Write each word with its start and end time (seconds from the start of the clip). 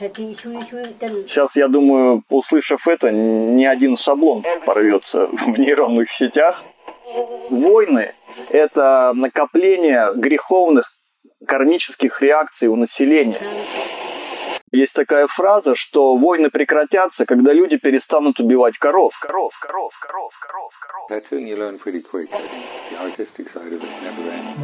Сейчас, 0.00 1.48
я 1.54 1.68
думаю, 1.68 2.22
услышав 2.30 2.86
это, 2.88 3.10
ни 3.10 3.64
один 3.66 3.98
шаблон 3.98 4.42
порвется 4.64 5.26
в 5.26 5.58
нейронных 5.58 6.08
сетях. 6.18 6.62
Войны– 7.50 8.14
это 8.50 9.12
накопление 9.14 10.14
греховных 10.14 10.86
кармических 11.46 12.22
реакций 12.22 12.68
у 12.68 12.76
населения. 12.76 13.40
Есть 14.72 14.92
такая 14.94 15.26
фраза, 15.36 15.74
что 15.74 16.16
войны 16.16 16.48
прекратятся, 16.48 17.26
когда 17.26 17.52
люди 17.52 17.76
перестанут 17.76 18.38
убивать 18.40 18.78
коров. 18.78 19.12
Коров, 19.20 19.52
коров, 19.60 19.92
коров, 20.00 20.32
коров, 20.40 20.72
коров. 20.80 21.10
That 21.10 21.24
thing 21.28 21.46
you 21.46 21.56
learn 21.58 21.76
pretty 21.78 22.00
quick. 22.00 22.30
The 22.30 22.96
artistic 23.02 23.50
side 23.50 23.72
of 23.72 23.82
it 23.82 23.90
never 24.02 24.30
ends. 24.30 24.54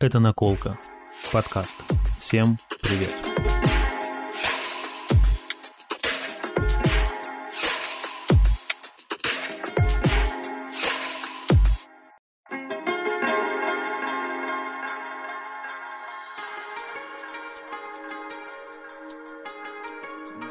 Это 0.00 0.18
«Наколка». 0.18 0.78
Подкаст. 1.32 1.76
Всем 2.18 2.58
привет. 2.80 3.14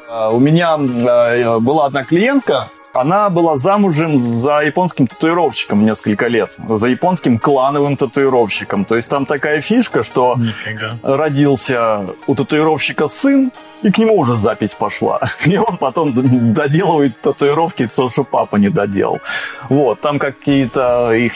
А, 0.08 0.30
У 0.30 0.38
меня 0.38 0.76
э, 0.76 1.58
была 1.60 1.86
одна 1.86 2.04
клиентка, 2.04 2.70
она 2.92 3.30
была 3.30 3.56
замужем 3.56 4.40
за 4.40 4.60
японским 4.60 5.06
татуировщиком 5.06 5.84
несколько 5.84 6.26
лет, 6.26 6.54
за 6.68 6.88
японским 6.88 7.38
клановым 7.38 7.96
татуировщиком. 7.96 8.84
То 8.84 8.96
есть 8.96 9.08
там 9.08 9.26
такая 9.26 9.60
фишка, 9.60 10.02
что 10.02 10.34
Нифига. 10.36 10.92
родился 11.02 12.06
у 12.26 12.34
татуировщика 12.34 13.08
сын, 13.08 13.52
и 13.82 13.90
к 13.90 13.98
нему 13.98 14.18
уже 14.18 14.36
запись 14.36 14.70
пошла. 14.70 15.20
И 15.44 15.56
он 15.56 15.76
потом 15.76 16.12
доделывает 16.52 17.20
татуировки, 17.20 17.86
то, 17.86 18.10
что 18.10 18.24
папа 18.24 18.56
не 18.56 18.68
доделал. 18.68 19.20
Вот, 19.68 20.00
там 20.00 20.18
какие-то 20.18 21.12
их 21.12 21.34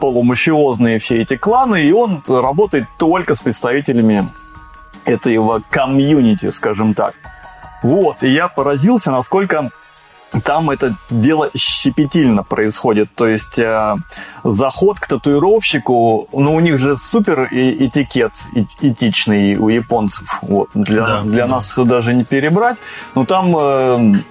полумафиозные 0.00 0.98
все 0.98 1.22
эти 1.22 1.36
кланы, 1.36 1.84
и 1.84 1.92
он 1.92 2.22
работает 2.26 2.86
только 2.98 3.34
с 3.34 3.38
представителями 3.38 4.28
этого 5.04 5.62
комьюнити, 5.70 6.50
скажем 6.50 6.94
так. 6.94 7.14
Вот, 7.82 8.22
и 8.22 8.28
я 8.28 8.48
поразился, 8.48 9.10
насколько 9.10 9.70
там 10.44 10.70
это 10.70 10.94
дело 11.10 11.50
щепетильно 11.56 12.42
происходит. 12.42 13.10
То 13.14 13.26
есть 13.26 13.58
э, 13.58 13.96
заход 14.44 14.98
к 14.98 15.06
татуировщику, 15.06 16.28
ну, 16.32 16.54
у 16.54 16.60
них 16.60 16.78
же 16.78 16.96
супер 16.96 17.48
этикет 17.50 18.32
этичный 18.80 19.56
у 19.56 19.68
японцев. 19.68 20.24
Вот. 20.42 20.70
Для, 20.74 21.06
Да, 21.06 21.22
для 21.22 21.46
да. 21.46 21.56
нас 21.56 21.72
даже 21.76 22.14
не 22.14 22.24
перебрать. 22.24 22.76
Но 23.14 23.24
там, 23.24 23.56
э, 23.56 24.22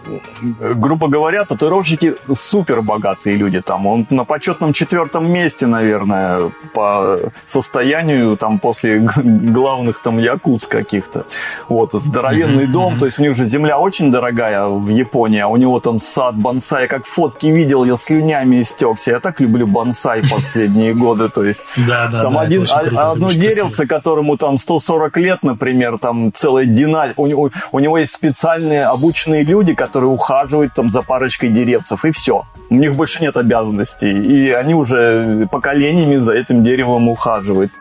грубо 0.60 1.08
говоря, 1.08 1.46
татуировщики 1.46 2.16
супер 2.38 2.82
богатые 2.82 3.38
люди. 3.38 3.62
Там 3.62 3.88
он 3.88 4.06
на 4.10 4.26
почетном 4.26 4.74
четвертом 4.74 5.32
месте, 5.32 5.68
наверное, 5.68 6.52
по 6.74 7.20
состоянию 7.48 8.36
там 8.38 8.60
после 8.60 9.00
главных 9.00 10.02
там 10.02 10.20
якутс 10.20 10.68
каких-то. 10.68 11.26
Вот, 11.70 11.94
здоровенный 11.94 12.64
Мгм, 12.64 12.72
дом, 12.74 13.00
то 13.00 13.06
есть 13.06 13.20
у 13.20 13.22
них 13.22 13.36
же 13.36 13.46
земля 13.46 13.78
очень 13.80 14.12
дорогая 14.12 14.66
в 14.66 14.90
Японии, 14.90 15.40
а 15.40 15.48
у 15.48 15.58
него 15.58 15.80
там 15.80 16.00
сад 16.00 16.36
бонсай, 16.36 16.88
как 16.88 17.06
фотки 17.06 17.48
видел, 17.48 17.86
я 17.86 17.98
слюнями 17.98 18.62
истекся. 18.62 19.12
Я 19.12 19.20
так 19.20 19.40
люблю 19.40 19.68
бонсай 19.68 20.01
последние 20.30 20.94
годы, 20.94 21.30
то 21.30 21.44
есть 21.44 21.62
там 21.88 22.38
один, 22.38 22.68
а- 22.70 23.12
одно 23.12 23.32
деревце, 23.32 23.86
которому 23.88 24.38
там 24.38 24.60
140 24.60 25.18
лет, 25.18 25.40
например, 25.44 25.98
там 25.98 26.32
целая 26.36 26.66
династия. 26.66 27.14
У 27.18 27.28
него, 27.28 27.50
у 27.72 27.80
него 27.80 27.98
есть 27.98 28.14
специальные 28.14 28.86
обученные 28.86 29.44
люди, 29.44 29.74
которые 29.74 30.10
ухаживают 30.10 30.74
там 30.74 30.90
за 30.90 31.02
парочкой 31.02 31.50
деревцев, 31.50 32.06
и 32.06 32.12
все. 32.12 32.44
У 32.70 32.76
них 32.76 32.96
больше 32.96 33.22
нет 33.22 33.38
обязанностей, 33.38 34.12
и 34.12 34.52
они 34.52 34.74
уже 34.74 35.48
поколениями 35.52 36.18
за 36.18 36.34
этим 36.34 36.64
деревом 36.64 37.10
ухаживают. 37.10 37.72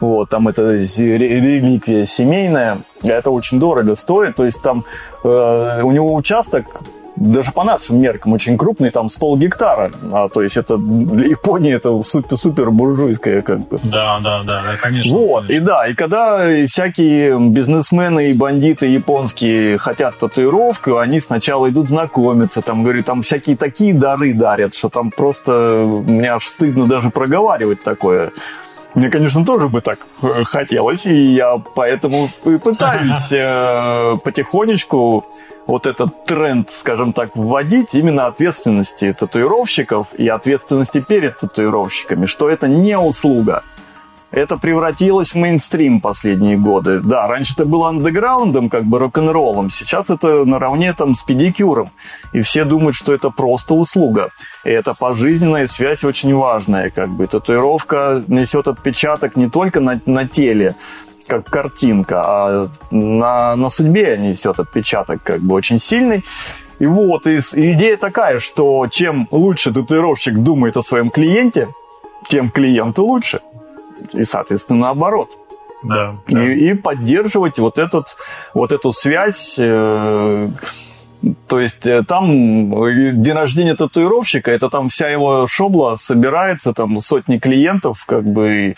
Вот, 0.00 0.30
там 0.30 0.48
это 0.48 0.72
реликвия 0.72 2.06
семейная, 2.06 2.78
это 3.04 3.30
очень 3.30 3.60
дорого 3.60 3.94
стоит. 3.94 4.34
То 4.34 4.44
есть 4.44 4.60
там 4.60 4.84
э, 5.22 5.80
у 5.82 5.92
него 5.92 6.14
участок 6.14 6.66
даже 7.16 7.52
по 7.52 7.64
нашим 7.64 8.00
меркам 8.00 8.32
очень 8.32 8.56
крупный, 8.56 8.90
там 8.90 9.10
с 9.10 9.16
полгектара. 9.16 9.90
А, 10.12 10.28
то 10.28 10.42
есть 10.42 10.56
это 10.56 10.76
для 10.78 11.28
Японии 11.28 11.74
это 11.74 12.02
супер, 12.02 12.36
супер 12.36 12.70
буржуйская 12.70 13.42
как 13.42 13.68
бы. 13.68 13.78
Да, 13.84 14.18
да, 14.20 14.42
да, 14.42 14.62
да, 14.62 14.76
конечно. 14.80 15.16
Вот, 15.16 15.50
и 15.50 15.58
да, 15.58 15.86
и 15.86 15.94
когда 15.94 16.46
всякие 16.66 17.38
бизнесмены 17.38 18.30
и 18.30 18.34
бандиты 18.34 18.86
японские 18.86 19.78
хотят 19.78 20.18
татуировку, 20.18 20.98
они 20.98 21.20
сначала 21.20 21.68
идут 21.68 21.88
знакомиться, 21.88 22.62
там, 22.62 22.82
говорю, 22.82 23.02
там 23.02 23.22
всякие 23.22 23.56
такие 23.56 23.94
дары 23.94 24.32
дарят, 24.32 24.74
что 24.74 24.88
там 24.88 25.10
просто 25.10 25.84
мне 26.06 26.32
аж 26.32 26.44
стыдно 26.46 26.86
даже 26.86 27.10
проговаривать 27.10 27.82
такое. 27.82 28.32
Мне, 28.94 29.08
конечно, 29.08 29.44
тоже 29.44 29.68
бы 29.68 29.80
так 29.80 29.98
э, 30.22 30.44
хотелось, 30.44 31.06
и 31.06 31.34
я 31.34 31.56
поэтому 31.74 32.28
и 32.44 32.58
пытаюсь 32.58 33.26
э, 33.30 34.16
потихонечку 34.22 35.24
вот 35.66 35.86
этот 35.86 36.24
тренд, 36.24 36.70
скажем 36.70 37.12
так, 37.12 37.30
вводить 37.34 37.94
именно 37.94 38.26
ответственности 38.26 39.14
татуировщиков 39.18 40.08
и 40.16 40.28
ответственности 40.28 41.00
перед 41.00 41.38
татуировщиками, 41.38 42.26
что 42.26 42.48
это 42.48 42.68
не 42.68 42.98
услуга. 42.98 43.62
Это 44.32 44.56
превратилось 44.56 45.32
в 45.32 45.34
мейнстрим 45.34 46.00
последние 46.00 46.56
годы. 46.56 47.00
Да, 47.00 47.28
раньше 47.28 47.52
это 47.52 47.66
было 47.66 47.90
андеграундом, 47.90 48.70
как 48.70 48.84
бы 48.84 48.98
рок-н-роллом. 48.98 49.70
Сейчас 49.70 50.08
это 50.08 50.46
наравне 50.46 50.94
там 50.94 51.14
с 51.14 51.22
педикюром. 51.22 51.90
И 52.32 52.40
все 52.40 52.64
думают, 52.64 52.96
что 52.96 53.12
это 53.12 53.28
просто 53.28 53.74
услуга. 53.74 54.30
И 54.64 54.70
это 54.70 54.94
пожизненная 54.94 55.68
связь 55.68 56.02
очень 56.02 56.34
важная. 56.34 56.88
Как 56.88 57.10
бы 57.10 57.26
татуировка 57.26 58.24
несет 58.26 58.68
отпечаток 58.68 59.36
не 59.36 59.50
только 59.50 59.80
на, 59.80 60.00
на 60.06 60.26
теле, 60.26 60.76
как 61.32 61.48
картинка, 61.48 62.22
а 62.24 62.68
на, 62.90 63.56
на 63.56 63.70
судьбе 63.70 64.18
несет 64.18 64.60
отпечаток 64.60 65.22
как 65.22 65.40
бы 65.40 65.54
очень 65.54 65.80
сильный. 65.80 66.24
И 66.78 66.84
вот, 66.86 67.26
и, 67.26 67.40
и 67.54 67.72
идея 67.72 67.96
такая, 67.96 68.38
что 68.38 68.86
чем 68.90 69.28
лучше 69.30 69.72
татуировщик 69.72 70.34
думает 70.34 70.76
о 70.76 70.82
своем 70.82 71.08
клиенте, 71.08 71.68
тем 72.28 72.50
клиенту 72.50 73.04
лучше. 73.04 73.40
И, 74.12 74.24
соответственно, 74.24 74.80
наоборот. 74.80 75.30
Да, 75.82 76.16
И, 76.26 76.34
да. 76.34 76.52
и 76.52 76.74
поддерживать 76.74 77.58
вот, 77.58 77.78
этот, 77.78 78.16
вот 78.52 78.72
эту 78.72 78.92
связь. 78.92 79.54
э, 79.56 80.48
то 81.48 81.60
есть 81.60 81.86
э, 81.86 82.02
там 82.06 82.84
э, 82.84 83.12
день 83.14 83.32
рождения 83.32 83.74
татуировщика, 83.74 84.50
это 84.50 84.68
там 84.68 84.90
вся 84.90 85.08
его 85.08 85.46
шобла 85.48 85.96
собирается, 86.02 86.74
там 86.74 87.00
сотни 87.00 87.38
клиентов, 87.38 88.04
как 88.06 88.24
бы, 88.24 88.76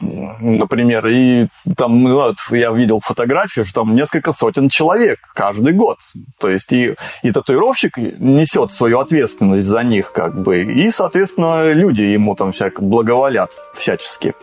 например, 0.00 1.06
и 1.06 1.48
там, 1.76 2.02
ну, 2.02 2.14
вот, 2.14 2.36
я 2.50 2.70
видел 2.72 3.00
фотографию, 3.04 3.64
что 3.64 3.82
там 3.82 3.94
несколько 3.94 4.32
сотен 4.32 4.68
человек 4.68 5.18
каждый 5.34 5.72
год. 5.72 5.98
То 6.38 6.48
есть 6.48 6.72
и, 6.72 6.94
и 7.22 7.32
татуировщик 7.32 7.96
несет 7.96 8.72
свою 8.72 9.00
ответственность 9.00 9.66
за 9.66 9.82
них, 9.82 10.12
как 10.12 10.40
бы, 10.40 10.62
и, 10.62 10.90
соответственно, 10.90 11.72
люди 11.72 12.02
ему 12.02 12.34
там 12.34 12.52
всяко 12.52 12.82
благоволят 12.82 13.50
всячески. 13.76 14.34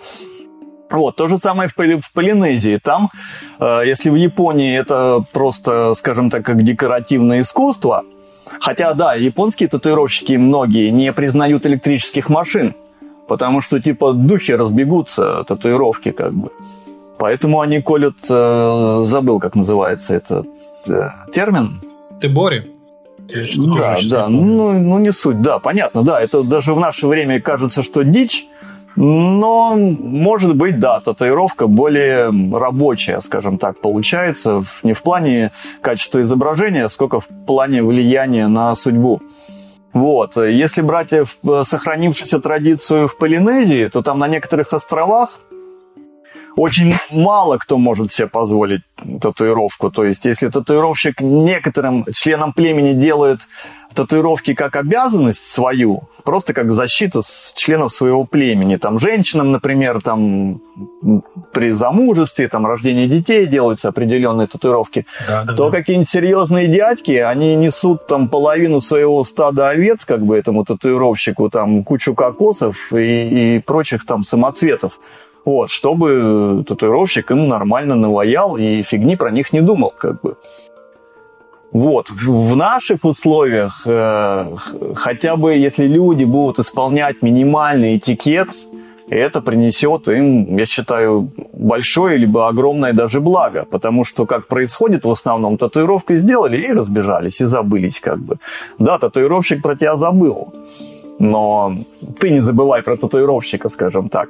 Вот, 0.90 1.16
то 1.16 1.28
же 1.28 1.40
самое 1.40 1.68
в, 1.68 1.76
Поли- 1.76 2.00
в 2.00 2.12
Полинезии. 2.14 2.80
Там, 2.82 3.10
э, 3.60 3.82
если 3.86 4.10
в 4.10 4.16
Японии 4.16 4.78
это 4.80 5.24
просто, 5.34 5.96
скажем 5.96 6.30
так, 6.30 6.46
как 6.46 6.64
декоративное 6.64 7.42
искусство, 7.42 8.04
хотя, 8.60 8.94
да, 8.94 9.16
японские 9.16 9.68
татуировщики 9.68 10.34
многие 10.34 10.90
не 10.92 11.12
признают 11.12 11.66
электрических 11.66 12.30
машин, 12.30 12.76
потому 13.28 13.62
что, 13.62 13.80
типа, 13.80 14.14
духи 14.14 14.52
разбегутся, 14.52 15.44
татуировки 15.44 16.12
как 16.12 16.34
бы. 16.34 16.50
Поэтому 17.18 17.62
они 17.62 17.82
колют, 17.82 18.18
э, 18.30 19.04
забыл, 19.06 19.40
как 19.40 19.56
называется 19.56 20.14
этот 20.14 20.48
э, 20.88 21.10
термин, 21.34 21.82
Ты 22.20 22.30
Бори? 22.30 22.72
Я 23.28 23.48
да, 23.78 23.98
да, 24.08 24.28
ну, 24.28 24.72
ну 24.74 25.00
не 25.00 25.12
суть, 25.12 25.42
да, 25.42 25.58
понятно, 25.60 26.04
да, 26.04 26.22
это 26.22 26.44
даже 26.44 26.74
в 26.74 26.80
наше 26.80 27.08
время 27.08 27.42
кажется, 27.42 27.82
что 27.82 28.04
дичь, 28.04 28.46
но, 28.96 29.76
может 29.76 30.56
быть, 30.56 30.80
да, 30.80 31.00
татуировка 31.00 31.68
более 31.68 32.32
рабочая, 32.58 33.22
скажем 33.22 33.58
так, 33.58 33.80
получается, 33.82 34.64
не 34.84 34.94
в 34.94 35.02
плане 35.02 35.52
качества 35.82 36.22
изображения, 36.22 36.88
сколько 36.90 37.20
в 37.20 37.28
плане 37.48 37.84
влияния 37.84 38.48
на 38.48 38.76
судьбу. 38.76 39.22
Вот, 39.96 40.36
если 40.36 40.82
брать 40.82 41.14
э, 41.14 41.24
в- 41.42 41.64
сохранившуюся 41.64 42.42
традицию 42.42 43.08
в 43.08 43.18
Полинезии, 43.18 43.88
то 43.88 44.02
там 44.02 44.20
на 44.20 44.28
некоторых 44.28 44.74
островах 44.74 45.40
очень 46.58 46.96
мало 47.12 47.58
кто 47.58 47.78
может 47.78 48.12
себе 48.12 48.28
позволить 48.28 48.82
татуировку. 49.22 49.90
То 49.92 50.04
есть, 50.04 50.26
если 50.26 50.50
татуировщик 50.50 51.22
некоторым 51.22 52.06
членам 52.14 52.52
племени 52.52 52.92
делает 52.92 53.40
татуировки 53.96 54.54
как 54.54 54.76
обязанность 54.76 55.52
свою, 55.52 56.04
просто 56.24 56.54
как 56.54 56.72
защиту 56.74 57.24
членов 57.56 57.94
своего 57.94 58.26
племени. 58.26 58.76
Там 58.76 59.00
женщинам, 59.00 59.52
например, 59.52 60.02
там 60.02 60.62
при 61.54 61.72
замужестве, 61.72 62.48
там 62.48 62.66
рождении 62.66 63.08
детей 63.08 63.46
делаются 63.48 63.90
определенные 63.90 64.48
татуировки, 64.48 65.06
да, 65.28 65.44
да, 65.44 65.54
то 65.54 65.70
да. 65.70 65.78
какие-нибудь 65.78 66.10
серьезные 66.10 66.68
дядьки, 66.68 67.12
они 67.14 67.56
несут 67.56 68.08
там 68.08 68.28
половину 68.28 68.82
своего 68.82 69.24
стада 69.24 69.70
овец, 69.70 70.06
как 70.06 70.22
бы 70.26 70.38
этому 70.38 70.66
татуировщику, 70.66 71.50
там 71.50 71.84
кучу 71.84 72.14
кокосов 72.14 72.92
и, 72.94 73.56
и 73.56 73.60
прочих 73.60 74.06
там 74.06 74.24
самоцветов. 74.24 75.00
Вот, 75.46 75.70
чтобы 75.70 76.64
татуировщик 76.68 77.30
им 77.30 77.48
нормально 77.48 77.96
наваял 77.96 78.58
и 78.58 78.82
фигни 78.82 79.16
про 79.16 79.30
них 79.30 79.54
не 79.54 79.62
думал, 79.62 79.94
как 79.96 80.22
бы. 80.22 80.38
Вот, 81.76 82.10
в 82.10 82.56
наших 82.56 83.04
условиях 83.04 83.82
э, 83.86 84.46
хотя 84.96 85.36
бы 85.36 85.56
если 85.56 85.88
люди 85.88 86.24
будут 86.24 86.60
исполнять 86.60 87.22
минимальный 87.22 87.98
этикет, 87.98 88.48
это 89.10 89.42
принесет 89.42 90.08
им, 90.08 90.56
я 90.56 90.66
считаю, 90.66 91.30
большое 91.52 92.18
либо 92.18 92.48
огромное 92.48 92.94
даже 92.94 93.20
благо, 93.20 93.66
потому 93.70 94.06
что 94.06 94.26
как 94.26 94.48
происходит 94.48 95.04
в 95.04 95.10
основном, 95.10 95.58
татуировкой 95.58 96.20
сделали 96.20 96.56
и 96.56 96.72
разбежались, 96.72 97.42
и 97.42 97.46
забылись 97.46 98.00
как 98.00 98.20
бы. 98.20 98.38
Да, 98.80 98.98
татуировщик 98.98 99.62
про 99.62 99.76
тебя 99.76 99.98
забыл, 99.98 100.54
но 101.20 101.76
ты 102.22 102.30
не 102.30 102.40
забывай 102.40 102.84
про 102.84 102.96
татуировщика, 102.96 103.68
скажем 103.68 104.08
так 104.08 104.30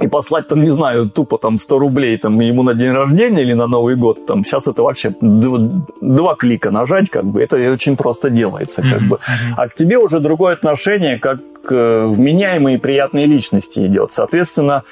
и 0.00 0.08
послать 0.08 0.48
там, 0.48 0.60
не 0.60 0.70
знаю, 0.70 1.08
тупо 1.08 1.38
там 1.38 1.58
100 1.58 1.78
рублей 1.78 2.18
там 2.18 2.40
ему 2.40 2.62
на 2.62 2.74
день 2.74 2.90
рождения 2.90 3.42
или 3.42 3.54
на 3.54 3.66
Новый 3.66 3.96
год, 3.96 4.26
там 4.26 4.44
сейчас 4.44 4.66
это 4.66 4.82
вообще 4.82 5.14
два, 5.20 6.34
клика 6.34 6.70
нажать, 6.70 7.10
как 7.10 7.24
бы, 7.24 7.42
это 7.42 7.56
очень 7.72 7.96
просто 7.96 8.30
делается, 8.30 8.82
как 8.82 9.02
mm-hmm. 9.02 9.08
бы. 9.08 9.18
А 9.56 9.68
к 9.68 9.74
тебе 9.74 9.98
уже 9.98 10.20
другое 10.20 10.54
отношение, 10.54 11.18
как 11.18 11.38
к 11.62 12.06
вменяемой 12.06 12.74
и 12.74 12.78
приятной 12.78 13.26
личности 13.26 13.86
идет. 13.86 14.12
Соответственно, 14.12 14.82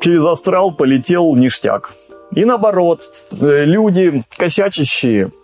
через 0.00 0.24
астрал 0.24 0.72
полетел 0.72 1.34
ништяк. 1.36 1.94
И 2.34 2.44
наоборот, 2.44 3.02
э, 3.30 3.64
люди 3.64 4.24
косячащие, 4.36 5.26
Э, 5.26 5.41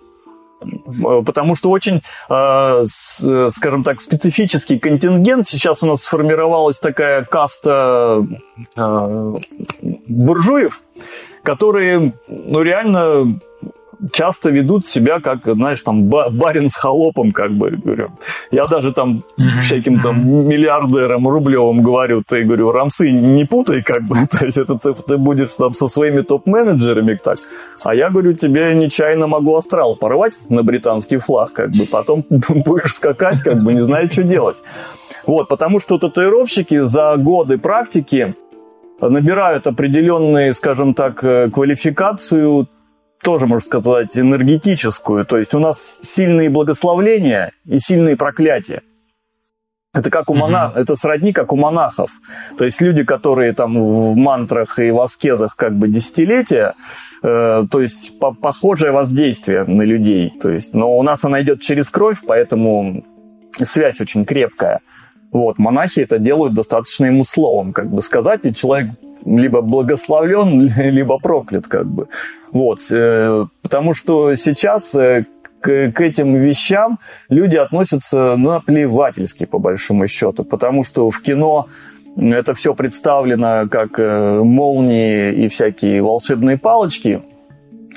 потому 1.24 1.54
что 1.54 1.70
очень, 1.70 2.02
э, 2.28 2.84
скажем 3.54 3.84
так, 3.84 4.00
специфический 4.00 4.78
контингент. 4.78 5.48
Сейчас 5.48 5.82
у 5.82 5.86
нас 5.86 6.02
сформировалась 6.02 6.78
такая 6.78 7.24
каста 7.24 8.26
э, 8.76 9.34
буржуев, 10.06 10.82
которые 11.42 12.12
ну, 12.28 12.62
реально 12.62 13.40
часто 14.12 14.50
ведут 14.50 14.86
себя 14.86 15.20
как, 15.20 15.44
знаешь, 15.44 15.82
там 15.82 16.08
барин 16.08 16.70
с 16.70 16.76
холопом, 16.76 17.32
как 17.32 17.52
бы, 17.52 17.70
говорю. 17.70 18.10
Я 18.50 18.66
даже 18.66 18.92
там 18.92 19.24
всяким 19.62 20.00
там 20.00 20.48
миллиардерам 20.48 21.28
рублевым 21.28 21.82
говорю, 21.82 22.22
ты, 22.26 22.44
говорю, 22.44 22.72
рамсы 22.72 23.10
не 23.10 23.44
путай, 23.44 23.82
как 23.82 24.02
бы, 24.02 24.16
то 24.30 24.44
есть 24.44 24.56
это 24.56 24.78
ты, 24.78 24.94
ты 24.94 25.16
будешь 25.18 25.54
там 25.54 25.74
со 25.74 25.88
своими 25.88 26.22
топ-менеджерами 26.22 27.18
так, 27.22 27.38
а 27.84 27.94
я, 27.94 28.10
говорю, 28.10 28.34
тебе 28.34 28.74
нечаянно 28.74 29.26
могу 29.26 29.56
астрал 29.56 29.96
порвать 29.96 30.34
на 30.48 30.62
британский 30.62 31.18
флаг, 31.18 31.52
как 31.52 31.70
бы, 31.70 31.86
потом 31.86 32.24
будешь 32.30 32.94
скакать, 32.94 33.42
как 33.42 33.62
бы, 33.62 33.74
не 33.74 33.84
знаю, 33.84 34.10
что 34.10 34.22
делать. 34.22 34.56
Вот, 35.26 35.48
потому 35.48 35.80
что 35.80 35.98
татуировщики 35.98 36.86
за 36.86 37.16
годы 37.18 37.58
практики 37.58 38.34
набирают 39.00 39.66
определенные, 39.66 40.54
скажем 40.54 40.94
так, 40.94 41.22
э, 41.22 41.50
квалификацию 41.50 42.68
тоже, 43.22 43.46
можно 43.46 43.64
сказать, 43.64 44.16
энергетическую. 44.16 45.24
То 45.24 45.38
есть 45.38 45.54
у 45.54 45.58
нас 45.58 45.98
сильные 46.02 46.50
благословления 46.50 47.52
и 47.64 47.78
сильные 47.78 48.16
проклятия. 48.16 48.82
Это 49.94 50.10
как 50.10 50.30
у 50.30 50.34
монах, 50.34 50.76
mm-hmm. 50.76 50.80
это 50.80 50.96
сродни 50.96 51.32
как 51.32 51.52
у 51.52 51.56
монахов. 51.56 52.10
То 52.58 52.64
есть 52.64 52.80
люди, 52.80 53.04
которые 53.04 53.54
там 53.54 53.74
в 53.74 54.14
мантрах 54.16 54.78
и 54.78 54.90
в 54.90 55.00
аскезах 55.00 55.56
как 55.56 55.76
бы 55.76 55.88
десятилетия, 55.88 56.74
э, 57.22 57.64
то 57.70 57.80
есть 57.80 58.18
по 58.18 58.32
похожее 58.32 58.92
воздействие 58.92 59.64
на 59.64 59.82
людей. 59.82 60.32
То 60.40 60.50
есть, 60.50 60.74
но 60.74 60.96
у 60.96 61.02
нас 61.02 61.24
она 61.24 61.40
идет 61.42 61.60
через 61.60 61.90
кровь, 61.90 62.18
поэтому 62.26 63.04
связь 63.56 64.00
очень 64.00 64.24
крепкая. 64.24 64.80
Вот, 65.32 65.58
монахи 65.58 66.00
это 66.00 66.18
делают 66.18 66.54
достаточно 66.54 67.06
ему 67.06 67.24
словом, 67.24 67.72
как 67.72 67.90
бы 67.90 68.02
сказать, 68.02 68.44
и 68.44 68.54
человек 68.54 68.90
либо 69.24 69.60
благословлен, 69.60 70.72
либо 70.76 71.18
проклят, 71.18 71.66
как 71.66 71.86
бы. 71.86 72.08
Вот, 72.52 72.80
э, 72.90 73.46
потому 73.62 73.94
что 73.94 74.34
сейчас 74.36 74.94
э, 74.94 75.24
к, 75.60 75.92
к 75.92 76.00
этим 76.00 76.34
вещам 76.34 76.98
люди 77.28 77.56
относятся 77.56 78.36
наплевательски, 78.36 79.46
по 79.46 79.58
большому 79.58 80.06
счету, 80.06 80.44
потому 80.44 80.84
что 80.84 81.10
в 81.10 81.20
кино 81.20 81.68
это 82.16 82.54
все 82.54 82.74
представлено 82.74 83.68
как 83.70 83.98
э, 83.98 84.42
молнии 84.42 85.32
и 85.32 85.48
всякие 85.48 86.02
волшебные 86.02 86.58
палочки– 86.58 87.22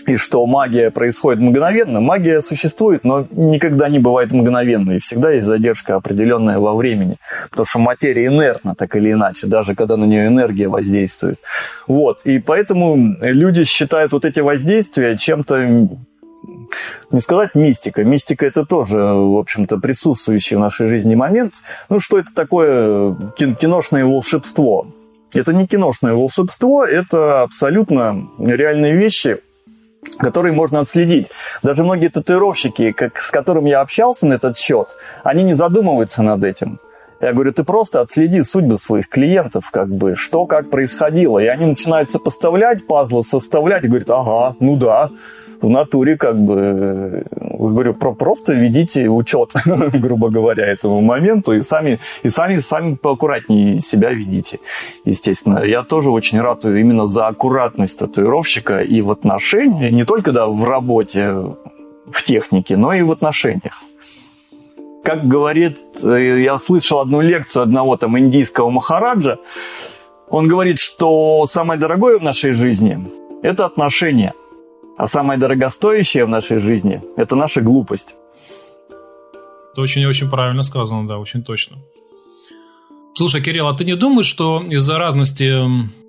и 0.07 0.17
что 0.17 0.45
магия 0.45 0.91
происходит 0.91 1.41
мгновенно. 1.41 2.01
Магия 2.01 2.41
существует, 2.41 3.03
но 3.03 3.27
никогда 3.31 3.89
не 3.89 3.99
бывает 3.99 4.31
мгновенной. 4.31 4.97
И 4.97 4.99
всегда 4.99 5.31
есть 5.31 5.45
задержка 5.45 5.95
определенная 5.95 6.59
во 6.59 6.75
времени. 6.75 7.17
Потому 7.49 7.65
что 7.65 7.79
материя 7.79 8.27
инертна, 8.27 8.75
так 8.75 8.95
или 8.95 9.11
иначе, 9.11 9.47
даже 9.47 9.75
когда 9.75 9.97
на 9.97 10.05
нее 10.05 10.27
энергия 10.27 10.67
воздействует. 10.67 11.39
Вот. 11.87 12.21
И 12.25 12.39
поэтому 12.39 13.15
люди 13.21 13.63
считают 13.63 14.11
вот 14.11 14.25
эти 14.25 14.39
воздействия 14.39 15.17
чем-то 15.17 15.89
не 17.11 17.19
сказать 17.19 17.55
мистика. 17.55 18.03
Мистика 18.03 18.45
это 18.45 18.65
тоже, 18.65 18.97
в 18.97 19.37
общем-то, 19.37 19.77
присутствующий 19.77 20.57
в 20.57 20.59
нашей 20.59 20.87
жизни 20.87 21.15
момент. 21.15 21.55
Ну, 21.89 21.99
что 21.99 22.19
это 22.19 22.29
такое 22.33 23.15
киношное 23.37 24.05
волшебство? 24.05 24.87
Это 25.33 25.53
не 25.53 25.65
киношное 25.65 26.13
волшебство, 26.13 26.83
это 26.83 27.43
абсолютно 27.43 28.27
реальные 28.37 28.95
вещи, 28.95 29.39
которые 30.17 30.53
можно 30.53 30.79
отследить. 30.81 31.29
Даже 31.63 31.83
многие 31.83 32.09
татуировщики, 32.09 32.91
как, 32.91 33.19
с 33.19 33.31
которыми 33.31 33.69
я 33.69 33.81
общался 33.81 34.25
на 34.25 34.35
этот 34.35 34.57
счет, 34.57 34.87
они 35.23 35.43
не 35.43 35.55
задумываются 35.55 36.23
над 36.23 36.43
этим. 36.43 36.79
Я 37.19 37.33
говорю, 37.33 37.53
ты 37.53 37.63
просто 37.63 38.01
отследи 38.01 38.43
судьбы 38.43 38.79
своих 38.79 39.07
клиентов, 39.07 39.69
как 39.69 39.89
бы, 39.89 40.15
что, 40.15 40.47
как 40.47 40.71
происходило. 40.71 41.37
И 41.37 41.45
они 41.45 41.67
начинают 41.67 42.09
сопоставлять, 42.09 42.87
пазлы 42.87 43.23
составлять, 43.23 43.83
и 43.83 43.87
говорят, 43.87 44.09
ага, 44.09 44.55
ну 44.59 44.75
да, 44.75 45.11
в 45.61 45.69
натуре 45.69 46.17
как 46.17 46.39
бы, 46.39 47.23
говорю, 47.31 47.93
про, 47.93 48.13
просто 48.13 48.53
ведите 48.53 49.07
учет, 49.07 49.53
грубо 49.93 50.29
говоря, 50.29 50.65
этому 50.65 51.01
моменту 51.01 51.53
и 51.53 51.61
сами, 51.61 51.99
и 52.23 52.29
сами, 52.29 52.59
сами 52.59 52.95
поаккуратнее 52.95 53.79
себя 53.79 54.11
ведите, 54.11 54.59
естественно. 55.05 55.59
Я 55.59 55.83
тоже 55.83 56.09
очень 56.09 56.41
рад 56.41 56.65
именно 56.65 57.07
за 57.07 57.27
аккуратность 57.27 57.99
татуировщика 57.99 58.79
и 58.79 59.01
в 59.01 59.11
отношении, 59.11 59.89
не 59.89 60.05
только 60.05 60.31
да, 60.31 60.47
в 60.47 60.63
работе, 60.63 61.31
в 62.11 62.23
технике, 62.25 62.77
но 62.77 62.93
и 62.93 63.01
в 63.01 63.11
отношениях. 63.11 63.83
Как 65.03 65.27
говорит, 65.27 65.79
э, 66.03 66.41
я 66.41 66.59
слышал 66.59 66.99
одну 66.99 67.21
лекцию 67.21 67.63
одного 67.63 67.97
там 67.97 68.17
индийского 68.19 68.69
махараджа, 68.69 69.39
он 70.29 70.47
говорит, 70.47 70.79
что 70.79 71.45
самое 71.47 71.79
дорогое 71.79 72.19
в 72.19 72.23
нашей 72.23 72.51
жизни– 72.53 72.97
это 73.43 73.65
отношения. 73.65 74.33
А 74.97 75.07
самое 75.07 75.39
дорогостоящее 75.39 76.25
в 76.25 76.29
нашей 76.29 76.59
жизни– 76.59 77.01
это 77.17 77.35
наша 77.35 77.61
глупость. 77.61 78.15
Это 79.71 79.81
очень-очень 79.81 80.29
правильно 80.29 80.63
сказано, 80.63 81.07
да, 81.07 81.17
очень 81.17 81.43
точно. 81.43 81.77
Слушай, 83.13 83.41
Кирилл, 83.41 83.67
а 83.67 83.73
ты 83.73 83.83
не 83.83 83.95
думаешь, 83.95 84.25
что 84.25 84.61
из-за 84.61 84.97
разности 84.97 85.61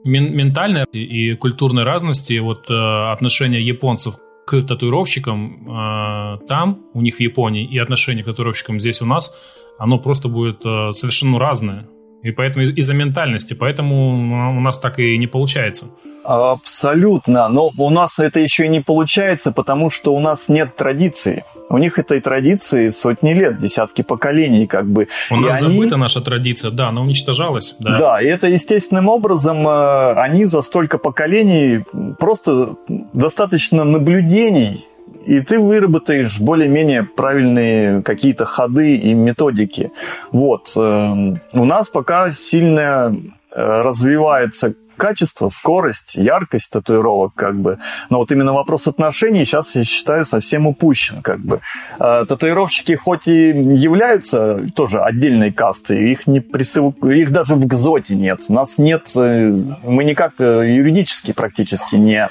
ментальной 0.04 0.84
и 0.92 1.34
культурной 1.34 1.84
разности 1.84 2.38
вот 2.38 2.70
э, 2.70 2.74
отношения 3.12 3.60
японцев 3.60 4.16
к 4.46 4.62
татуировщикам 4.62 5.68
э, 5.68 6.38
там, 6.48 6.86
у 6.94 7.00
них 7.00 7.16
в 7.16 7.20
Японии, 7.20 7.64
и 7.64 7.78
отношение 7.78 8.24
к 8.24 8.26
татуировщикам 8.26 8.80
здесь 8.80 9.02
у 9.02 9.06
нас, 9.06 9.34
оно 9.78 9.98
просто 9.98 10.28
будет 10.28 10.64
э, 10.64 10.92
совершенно 10.92 11.38
разное. 11.38 11.88
И 12.22 12.30
поэтому 12.30 12.64
из-за 12.64 12.94
ментальности, 12.94 13.54
поэтому 13.54 14.56
у 14.56 14.60
нас 14.60 14.78
так 14.78 14.98
и 14.98 15.18
не 15.18 15.26
получается. 15.26 15.86
Абсолютно. 16.24 17.48
Но 17.48 17.72
у 17.76 17.90
нас 17.90 18.18
это 18.18 18.38
еще 18.38 18.66
и 18.66 18.68
не 18.68 18.80
получается, 18.80 19.50
потому 19.50 19.90
что 19.90 20.14
у 20.14 20.20
нас 20.20 20.48
нет 20.48 20.76
традиции. 20.76 21.44
У 21.68 21.78
них 21.78 21.98
этой 21.98 22.20
традиции 22.20 22.90
сотни 22.90 23.32
лет, 23.32 23.58
десятки 23.58 24.02
поколений 24.02 24.66
как 24.66 24.86
бы. 24.86 25.08
У 25.30 25.36
нас 25.36 25.62
они... 25.62 25.74
забыта 25.74 25.96
наша 25.96 26.20
традиция, 26.20 26.70
да, 26.70 26.88
она 26.88 27.00
уничтожалась. 27.00 27.74
Да, 27.80 27.98
да 27.98 28.22
и 28.22 28.26
это 28.26 28.46
естественным 28.46 29.08
образом 29.08 29.66
э, 29.66 30.12
они 30.12 30.44
за 30.44 30.62
столько 30.62 30.98
поколений 30.98 31.84
просто 32.18 32.76
достаточно 33.12 33.84
наблюдений 33.84 34.86
и 35.26 35.40
ты 35.40 35.58
выработаешь 35.58 36.40
более-менее 36.40 37.04
правильные 37.04 38.02
какие-то 38.02 38.44
ходы 38.44 38.96
и 38.96 39.14
методики. 39.14 39.90
Вот. 40.30 40.72
Эм, 40.76 41.40
у 41.52 41.64
нас 41.64 41.88
пока 41.88 42.32
сильная 42.32 43.14
развивается 43.54 44.74
качество, 44.96 45.48
скорость, 45.48 46.14
яркость 46.14 46.70
татуировок, 46.70 47.34
как 47.34 47.60
бы. 47.60 47.78
Но 48.10 48.18
вот 48.18 48.30
именно 48.30 48.52
вопрос 48.52 48.86
отношений 48.86 49.44
сейчас, 49.44 49.74
я 49.74 49.84
считаю, 49.84 50.24
совсем 50.26 50.66
упущен, 50.66 51.22
как 51.22 51.40
бы. 51.40 51.60
А, 51.98 52.24
татуировщики 52.24 52.94
хоть 52.94 53.26
и 53.26 53.48
являются 53.48 54.60
тоже 54.76 55.00
отдельной 55.00 55.52
кастой, 55.52 56.10
их, 56.10 56.26
не 56.26 56.40
присыл... 56.40 56.90
их 56.90 57.32
даже 57.32 57.54
в 57.54 57.66
ГЗОТе 57.66 58.14
нет. 58.14 58.48
Нас 58.48 58.78
нет, 58.78 59.10
э, 59.16 59.50
мы 59.82 60.04
никак 60.04 60.34
э, 60.38 60.72
юридически 60.72 61.32
практически 61.32 61.96
не 61.96 62.28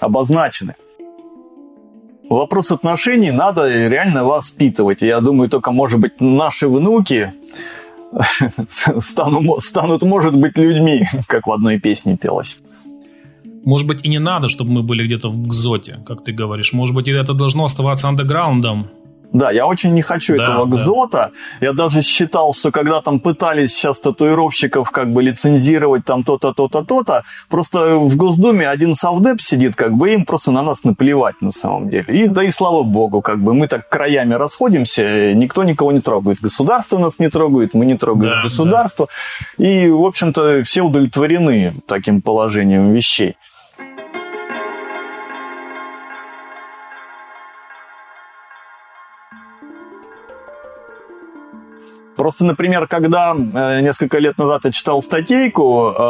обозначены. 0.00 0.74
Вопрос 2.38 2.70
отношений 2.70 3.32
надо 3.32 3.88
реально 3.88 4.22
воспитывать. 4.22 5.02
Я 5.02 5.20
думаю, 5.20 5.50
только, 5.50 5.72
может 5.72 5.98
быть, 5.98 6.20
наши 6.20 6.68
внуки 6.68 7.32
станут, 9.00 10.02
может 10.02 10.36
быть, 10.36 10.56
людьми, 10.56 11.08
как 11.26 11.48
в 11.48 11.50
одной 11.50 11.80
песне 11.80 12.16
пелось. 12.16 12.58
Может 13.64 13.88
быть, 13.88 14.04
и 14.04 14.08
не 14.08 14.20
надо, 14.20 14.48
чтобы 14.48 14.70
мы 14.70 14.82
были 14.84 15.04
где-то 15.04 15.30
в 15.30 15.48
Гзоте, 15.48 15.98
как 16.06 16.22
ты 16.22 16.30
говоришь. 16.30 16.72
Может 16.72 16.94
быть, 16.94 17.08
это 17.08 17.34
должно 17.34 17.64
оставаться 17.64 18.08
андеграундом, 18.08 18.86
да, 19.38 19.50
я 19.50 19.66
очень 19.66 19.94
не 19.94 20.02
хочу 20.02 20.36
да, 20.36 20.42
этого 20.42 20.66
гзота. 20.66 21.30
Да. 21.60 21.66
Я 21.66 21.72
даже 21.72 22.02
считал, 22.02 22.54
что 22.54 22.70
когда 22.70 23.00
там 23.00 23.20
пытались 23.20 23.72
сейчас 23.72 23.98
татуировщиков 23.98 24.90
как 24.90 25.12
бы 25.12 25.22
лицензировать 25.22 26.04
там 26.04 26.24
то-то, 26.24 26.52
то-то, 26.52 26.84
то-то, 26.84 27.22
просто 27.48 27.96
в 27.96 28.16
Госдуме 28.16 28.68
один 28.68 28.96
совдеп 28.96 29.40
сидит, 29.40 29.76
как 29.76 29.94
бы 29.94 30.12
им 30.12 30.24
просто 30.24 30.50
на 30.50 30.62
нас 30.62 30.84
наплевать 30.84 31.40
на 31.40 31.52
самом 31.52 31.88
деле. 31.88 32.06
И 32.08 32.28
да 32.28 32.42
и 32.42 32.50
слава 32.50 32.82
богу, 32.82 33.20
как 33.20 33.38
бы 33.38 33.54
мы 33.54 33.68
так 33.68 33.88
краями 33.88 34.34
расходимся, 34.34 35.32
никто 35.34 35.64
никого 35.64 35.92
не 35.92 36.00
трогает. 36.00 36.40
Государство 36.40 36.98
нас 36.98 37.18
не 37.18 37.28
трогает, 37.28 37.74
мы 37.74 37.86
не 37.86 37.96
трогаем 37.96 38.34
да, 38.34 38.42
государство. 38.42 39.08
Да. 39.56 39.64
И, 39.64 39.88
в 39.88 40.04
общем-то, 40.04 40.64
все 40.64 40.82
удовлетворены 40.82 41.74
таким 41.86 42.22
положением 42.22 42.92
вещей. 42.92 43.36
Просто, 52.18 52.44
например, 52.44 52.88
когда 52.88 53.32
э, 53.36 53.80
несколько 53.80 54.18
лет 54.18 54.38
назад 54.38 54.64
я 54.64 54.72
читал 54.72 55.04
статейку, 55.04 55.94
э, 55.96 56.00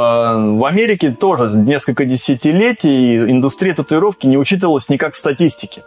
в 0.56 0.64
Америке 0.66 1.10
тоже 1.10 1.50
несколько 1.50 2.06
десятилетий 2.06 3.18
индустрия 3.30 3.74
татуировки 3.74 4.26
не 4.26 4.38
учитывалась 4.38 4.88
никак 4.88 5.12
в 5.12 5.18
статистике. 5.18 5.82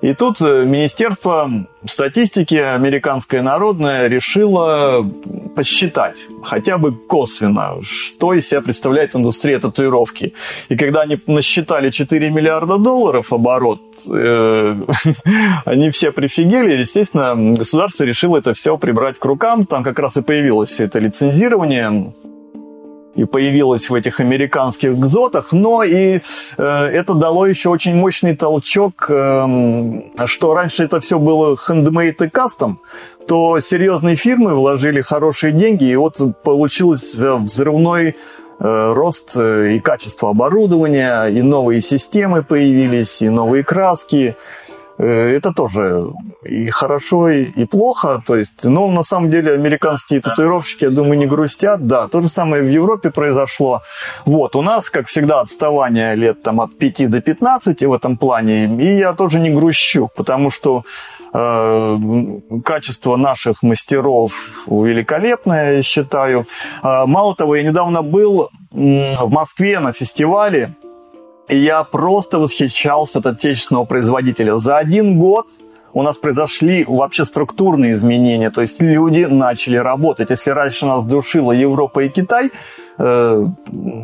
И 0.00 0.14
тут 0.14 0.40
э, 0.40 0.64
Министерство 0.64 1.50
статистики 1.84 2.54
американское 2.54 3.42
народное 3.42 4.08
решило 4.08 5.06
посчитать 5.54 6.16
хотя 6.42 6.78
бы 6.78 6.92
косвенно, 6.92 7.78
что 7.82 8.34
из 8.34 8.48
себя 8.48 8.60
представляет 8.60 9.14
индустрия 9.14 9.58
татуировки. 9.58 10.34
И 10.68 10.76
когда 10.76 11.02
они 11.02 11.18
насчитали 11.26 11.90
4 11.90 12.30
миллиарда 12.30 12.78
долларов 12.78 13.32
оборот, 13.32 13.80
э, 14.08 14.76
они 15.64 15.90
все 15.90 16.12
прифигели. 16.12 16.80
Естественно, 16.80 17.34
государство 17.56 18.04
решило 18.04 18.38
это 18.38 18.54
все 18.54 18.76
прибрать 18.78 19.18
к 19.18 19.24
рукам. 19.24 19.66
Там 19.66 19.82
как 19.82 19.98
раз 19.98 20.16
и 20.16 20.22
появилось 20.22 20.70
все 20.70 20.84
это 20.84 20.98
лицензирование 20.98 22.12
и 23.14 23.24
появилась 23.24 23.90
в 23.90 23.94
этих 23.94 24.20
американских 24.20 24.96
гзотах, 24.98 25.52
но 25.52 25.82
и 25.82 26.20
э, 26.56 26.62
это 26.62 27.14
дало 27.14 27.46
еще 27.46 27.68
очень 27.68 27.94
мощный 27.94 28.36
толчок, 28.36 29.06
э, 29.08 30.26
что 30.26 30.54
раньше 30.54 30.84
это 30.84 31.00
все 31.00 31.18
было 31.18 31.56
handmade 31.56 32.26
и 32.26 32.28
кастом, 32.28 32.80
то 33.26 33.60
серьезные 33.60 34.16
фирмы 34.16 34.54
вложили 34.54 35.00
хорошие 35.00 35.52
деньги, 35.52 35.84
и 35.84 35.96
вот 35.96 36.18
получился 36.42 37.36
взрывной 37.36 38.16
э, 38.58 38.92
рост 38.94 39.32
э, 39.34 39.72
и 39.72 39.80
качество 39.80 40.30
оборудования, 40.30 41.26
и 41.26 41.42
новые 41.42 41.80
системы 41.80 42.42
появились, 42.42 43.22
и 43.22 43.28
новые 43.28 43.64
краски, 43.64 44.34
Э, 44.34 44.69
это 45.02 45.52
тоже 45.52 46.12
и 46.44 46.68
хорошо, 46.68 47.30
и 47.30 47.64
плохо. 47.64 48.22
То 48.26 48.36
есть, 48.36 48.64
но 48.64 48.90
на 48.90 49.02
самом 49.02 49.30
деле 49.30 49.52
американские 49.52 50.20
татуировщики, 50.20 50.84
я 50.84 50.90
думаю, 50.90 51.18
не 51.18 51.26
грустят. 51.26 51.86
Да, 51.86 52.08
то 52.08 52.20
же 52.20 52.28
самое 52.28 52.62
в 52.62 52.68
Европе 52.68 53.10
произошло. 53.10 53.80
Вот, 54.26 54.56
у 54.56 54.62
нас, 54.62 54.90
как 54.90 55.06
всегда, 55.06 55.40
отставание 55.40 56.14
лет 56.16 56.42
там, 56.42 56.60
от 56.60 56.78
5 56.78 57.10
до 57.10 57.20
15 57.20 57.82
в 57.82 57.92
этом 57.92 58.16
плане. 58.16 58.66
И 58.66 58.98
я 58.98 59.12
тоже 59.12 59.40
не 59.40 59.50
грущу, 59.50 60.10
потому 60.16 60.50
что 60.50 60.84
э, 61.32 61.98
качество 62.64 63.16
наших 63.16 63.62
мастеров 63.62 64.32
великолепное, 64.66 65.76
я 65.76 65.82
считаю. 65.82 66.46
Э, 66.82 67.06
мало 67.06 67.34
того, 67.34 67.56
я 67.56 67.62
недавно 67.62 68.02
был 68.02 68.50
в 68.70 69.30
Москве 69.30 69.80
на 69.80 69.92
фестивале 69.92 70.74
и 70.84 70.89
я 71.56 71.84
просто 71.84 72.38
восхищался 72.38 73.18
от 73.18 73.26
отечественного 73.26 73.84
производителя. 73.84 74.58
За 74.58 74.78
один 74.78 75.18
год 75.18 75.46
у 75.92 76.02
нас 76.02 76.16
произошли 76.16 76.84
вообще 76.84 77.24
структурные 77.24 77.94
изменения, 77.94 78.50
то 78.50 78.60
есть 78.60 78.80
люди 78.80 79.24
начали 79.24 79.76
работать. 79.76 80.30
Если 80.30 80.50
раньше 80.50 80.86
нас 80.86 81.04
душила 81.04 81.52
Европа 81.52 82.00
и 82.00 82.08
Китай 82.08 82.50
э, 82.98 83.46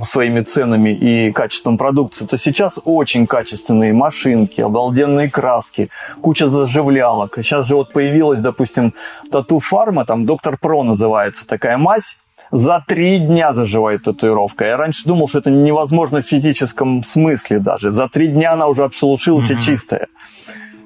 своими 0.04 0.40
ценами 0.40 0.90
и 0.90 1.32
качеством 1.32 1.78
продукции, 1.78 2.26
то 2.26 2.38
сейчас 2.38 2.74
очень 2.84 3.26
качественные 3.26 3.92
машинки, 3.92 4.60
обалденные 4.60 5.30
краски, 5.30 5.88
куча 6.20 6.50
заживлялок. 6.50 7.34
Сейчас 7.36 7.66
же 7.68 7.76
вот 7.76 7.92
появилась, 7.92 8.40
допустим, 8.40 8.92
тату-фарма, 9.30 10.04
там 10.04 10.26
доктор 10.26 10.58
Про 10.58 10.82
называется 10.82 11.46
такая 11.46 11.78
мазь, 11.78 12.16
за 12.50 12.82
три 12.86 13.18
дня 13.18 13.52
заживает 13.52 14.04
татуировка. 14.04 14.64
Я 14.66 14.76
раньше 14.76 15.06
думал, 15.06 15.28
что 15.28 15.38
это 15.38 15.50
невозможно 15.50 16.22
в 16.22 16.26
физическом 16.26 17.02
смысле 17.04 17.58
даже. 17.58 17.90
За 17.90 18.08
три 18.08 18.28
дня 18.28 18.52
она 18.52 18.66
уже 18.66 18.84
отшелушилась 18.84 19.50
mm-hmm. 19.50 19.56
и 19.56 19.60
чистая. 19.60 20.06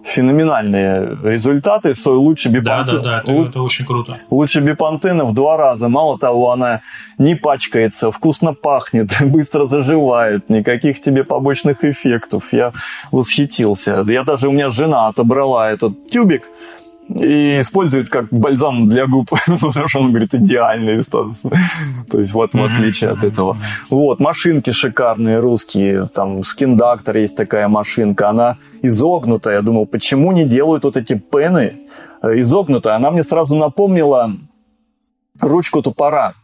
Феноменальные 0.03 1.19
результаты, 1.23 1.95
что 1.95 2.21
лучше 2.21 2.49
бипантена. 2.49 3.01
Да, 3.01 3.03
да, 3.03 3.23
да, 3.23 3.33
это, 3.33 3.49
это 3.49 3.63
очень 3.63 3.85
круто. 3.85 4.19
Лучше 4.31 4.61
бипантена 4.61 5.25
в 5.25 5.35
два 5.35 5.57
раза. 5.57 5.89
Мало 5.89 6.19
того, 6.19 6.51
она 6.51 6.81
не 7.19 7.35
пачкается, 7.35 8.11
вкусно 8.11 8.55
пахнет, 8.55 9.11
быстро 9.21 9.67
заживает, 9.67 10.49
никаких 10.49 11.03
тебе 11.03 11.23
побочных 11.23 11.85
эффектов. 11.85 12.45
Я 12.53 12.73
восхитился. 13.13 14.05
Я 14.09 14.25
даже, 14.25 14.49
у 14.49 14.53
меня 14.53 14.71
жена 14.71 15.09
отобрала 15.09 15.71
этот 15.71 16.11
тюбик, 16.11 16.49
и 17.15 17.61
использует 17.61 18.09
как 18.09 18.29
бальзам 18.31 18.89
для 18.89 19.07
губ, 19.07 19.31
потому 19.47 19.89
что 19.89 20.01
он 20.01 20.11
говорит 20.11 20.35
идеальный 20.35 21.03
статус. 21.03 21.37
То 22.11 22.21
есть 22.21 22.33
вот 22.33 22.55
в 22.55 22.63
отличие 22.63 23.11
от 23.11 23.25
этого. 23.25 23.57
Вот, 23.91 24.21
машинки 24.21 24.71
шикарные 24.71 25.41
русские, 25.41 26.09
там 26.15 26.45
скиндактор 26.45 27.17
есть 27.17 27.37
такая 27.37 27.69
машинка, 27.69 28.29
она 28.29 28.57
изогнутая. 28.83 29.57
Я 29.57 29.63
думал, 29.63 29.87
почему 29.87 30.33
не 30.33 30.45
делают 30.45 30.85
вот 30.85 30.97
эти 30.97 31.15
пены 31.15 31.81
э, 32.23 32.41
изогнутая? 32.41 32.97
Она 32.97 33.11
мне 33.11 33.25
сразу 33.25 33.57
напомнила 33.57 34.33
ручку 35.41 35.83
топора 35.83 36.35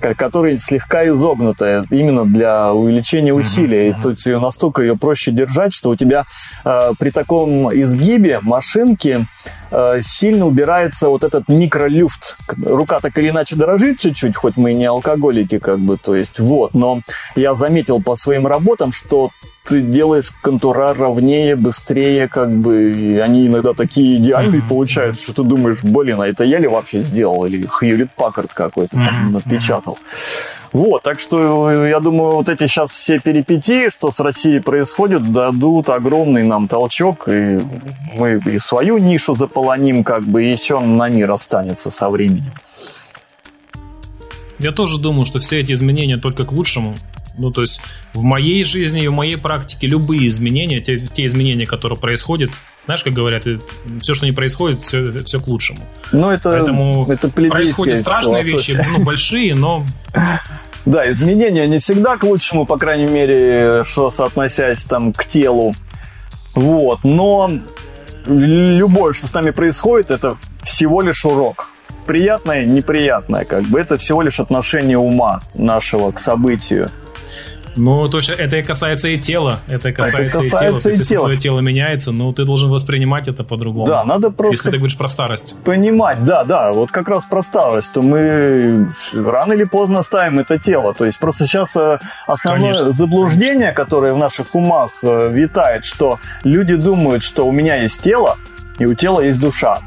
которая 0.00 0.58
слегка 0.58 1.06
изогнутая 1.08 1.84
именно 1.90 2.24
для 2.24 2.72
увеличения 2.72 3.32
усилия. 3.32 3.88
Mm-hmm. 3.88 3.98
И 3.98 4.02
тут 4.02 4.26
ее 4.26 4.38
настолько 4.38 4.82
ее 4.82 4.96
проще 4.96 5.30
держать, 5.30 5.72
что 5.72 5.90
у 5.90 5.96
тебя 5.96 6.24
э, 6.64 6.92
при 6.98 7.10
таком 7.10 7.72
изгибе 7.72 8.40
машинки 8.40 9.26
э, 9.70 10.00
сильно 10.02 10.46
убирается 10.46 11.08
вот 11.08 11.24
этот 11.24 11.48
микролюфт. 11.48 12.36
Рука 12.64 13.00
так 13.00 13.16
или 13.18 13.28
иначе 13.30 13.56
дорожит 13.56 13.98
чуть-чуть, 13.98 14.36
хоть 14.36 14.56
мы 14.56 14.72
и 14.72 14.74
не 14.74 14.86
алкоголики, 14.86 15.58
как 15.58 15.78
бы, 15.78 15.96
то 15.96 16.14
есть 16.14 16.38
вот. 16.38 16.74
Но 16.74 17.00
я 17.34 17.54
заметил 17.54 18.00
по 18.02 18.16
своим 18.16 18.46
работам, 18.46 18.92
что 18.92 19.30
ты 19.68 19.82
делаешь 19.82 20.30
контура 20.40 20.94
ровнее, 20.94 21.54
быстрее, 21.54 22.26
как 22.26 22.50
бы, 22.50 22.90
и 22.92 23.18
они 23.18 23.46
иногда 23.46 23.74
такие 23.74 24.16
идеальные 24.16 24.62
mm-hmm. 24.62 24.68
получаются, 24.68 25.24
что 25.24 25.42
ты 25.42 25.48
думаешь, 25.48 25.84
блин, 25.84 26.22
а 26.22 26.26
это 26.26 26.44
я 26.44 26.58
ли 26.58 26.66
вообще 26.66 27.02
сделал, 27.02 27.44
или 27.44 27.66
Хьюлит 27.66 28.10
Паккард 28.12 28.54
какой-то 28.54 28.96
mm-hmm. 28.96 29.06
там 29.06 29.32
напечатал. 29.32 29.98
Вот, 30.72 31.02
так 31.02 31.20
что 31.20 31.86
я 31.86 32.00
думаю, 32.00 32.32
вот 32.32 32.48
эти 32.48 32.66
сейчас 32.66 32.90
все 32.90 33.20
перипетии, 33.20 33.90
что 33.90 34.10
с 34.10 34.18
Россией 34.20 34.60
происходит, 34.60 35.32
дадут 35.32 35.90
огромный 35.90 36.44
нам 36.44 36.66
толчок, 36.66 37.28
и 37.28 37.60
мы 38.14 38.40
и 38.46 38.58
свою 38.58 38.98
нишу 38.98 39.36
заполоним, 39.36 40.02
как 40.02 40.22
бы, 40.22 40.44
и 40.44 40.50
еще 40.50 40.80
на 40.80 41.08
мир 41.08 41.30
останется 41.30 41.90
со 41.90 42.08
временем. 42.08 42.52
Я 44.58 44.72
тоже 44.72 44.98
думаю, 44.98 45.26
что 45.26 45.38
все 45.40 45.60
эти 45.60 45.72
изменения 45.72 46.16
только 46.16 46.44
к 46.44 46.52
лучшему. 46.52 46.94
Ну, 47.38 47.50
то 47.50 47.62
есть 47.62 47.80
в 48.14 48.22
моей 48.22 48.64
жизни 48.64 49.04
и 49.04 49.08
в 49.08 49.12
моей 49.12 49.36
практике 49.36 49.86
любые 49.86 50.28
изменения, 50.28 50.80
те, 50.80 50.98
те 50.98 51.24
изменения, 51.24 51.66
которые 51.66 51.98
происходят, 51.98 52.50
знаешь, 52.84 53.02
как 53.02 53.12
говорят, 53.12 53.44
все, 54.00 54.14
что 54.14 54.26
не 54.26 54.32
происходит, 54.32 54.82
все, 54.82 55.12
все 55.24 55.40
к 55.40 55.46
лучшему. 55.46 55.80
Ну, 56.12 56.30
это, 56.30 56.50
Поэтому 56.50 57.06
это 57.10 57.28
происходят 57.28 58.00
страшные 58.00 58.42
философия. 58.42 58.78
вещи, 58.78 58.88
ну, 58.96 59.04
большие, 59.04 59.54
но... 59.54 59.86
Да, 60.86 61.10
изменения 61.12 61.66
не 61.66 61.80
всегда 61.80 62.16
к 62.16 62.24
лучшему, 62.24 62.64
по 62.64 62.78
крайней 62.78 63.12
мере, 63.12 63.82
что 63.84 64.10
соотносясь 64.10 64.84
там 64.84 65.12
к 65.12 65.26
телу. 65.26 65.74
Вот, 66.54 67.00
но 67.04 67.50
любое, 68.26 69.12
что 69.12 69.26
с 69.26 69.34
нами 69.34 69.50
происходит, 69.50 70.10
это 70.10 70.38
всего 70.62 71.02
лишь 71.02 71.26
урок. 71.26 71.68
приятное, 72.06 72.64
неприятное, 72.64 73.44
как 73.44 73.64
бы 73.64 73.78
это 73.78 73.98
всего 73.98 74.22
лишь 74.22 74.40
отношение 74.40 74.96
ума 74.96 75.42
нашего 75.52 76.10
к 76.10 76.18
событию. 76.18 76.88
Ну, 77.76 78.08
точно, 78.08 78.32
это 78.32 78.56
и 78.56 78.62
касается 78.62 79.08
и 79.08 79.18
тела. 79.18 79.60
Это 79.68 79.92
касается, 79.92 80.22
это 80.22 80.50
касается 80.50 80.50
и 80.50 80.50
тела. 80.50 80.78
И 80.78 80.82
То 80.82 80.88
есть, 80.88 80.98
если 80.98 81.16
твое 81.16 81.36
тело 81.38 81.60
меняется, 81.60 82.12
ну, 82.12 82.32
ты 82.32 82.44
должен 82.44 82.70
воспринимать 82.70 83.28
это 83.28 83.44
по-другому. 83.44 83.86
Да, 83.86 84.04
надо 84.04 84.30
просто... 84.30 84.56
Если 84.56 84.70
ты 84.70 84.76
говоришь 84.78 84.96
про 84.96 85.08
старость. 85.08 85.54
Понимать, 85.64 86.24
да, 86.24 86.44
да. 86.44 86.72
Вот 86.72 86.90
как 86.90 87.08
раз 87.08 87.24
про 87.24 87.42
старость, 87.42 87.92
то 87.92 88.02
мы 88.02 88.88
рано 89.14 89.52
или 89.52 89.64
поздно 89.64 90.02
ставим 90.02 90.38
это 90.38 90.58
тело. 90.58 90.94
То 90.94 91.04
есть, 91.04 91.18
просто 91.18 91.46
сейчас 91.46 91.68
э, 91.76 91.98
основное 92.26 92.72
Конечно. 92.72 92.92
заблуждение, 92.92 93.72
которое 93.72 94.12
в 94.12 94.18
наших 94.18 94.54
умах 94.54 94.90
э, 95.02 95.30
витает, 95.32 95.84
что 95.84 96.18
люди 96.44 96.74
думают, 96.74 97.22
что 97.22 97.46
у 97.46 97.52
меня 97.52 97.76
есть 97.76 98.02
тело, 98.02 98.36
и 98.78 98.86
у 98.86 98.94
тела 98.94 99.20
есть 99.20 99.40
душа. 99.40 99.80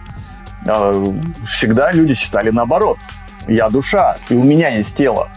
А, 0.67 1.13
всегда 1.45 1.91
люди 1.91 2.13
считали 2.13 2.49
наоборот. 2.49 2.97
Я 3.47 3.69
душа, 3.69 4.17
и 4.29 4.35
у 4.35 4.43
меня 4.43 4.69
есть 4.69 4.95
тело. 4.95 5.29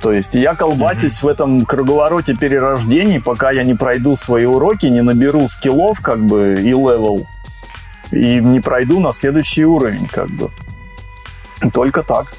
То 0.00 0.12
есть 0.12 0.34
я 0.34 0.54
колбасюсь 0.54 1.12
mm-hmm. 1.20 1.26
в 1.26 1.28
этом 1.28 1.66
круговороте 1.66 2.34
перерождений, 2.34 3.20
пока 3.20 3.50
я 3.50 3.64
не 3.64 3.74
пройду 3.74 4.16
свои 4.16 4.46
уроки, 4.46 4.86
не 4.86 5.02
наберу 5.02 5.46
skill 5.48 5.80
ов, 5.80 6.00
как 6.00 6.24
бы, 6.24 6.54
и 6.58 6.70
level, 6.70 7.26
и 8.10 8.40
не 8.40 8.60
пройду 8.60 8.98
на 8.98 9.12
следующий 9.12 9.64
уровень, 9.64 10.08
как 10.08 10.30
бы. 10.30 10.50
Только 11.72 12.02
так. 12.02 12.32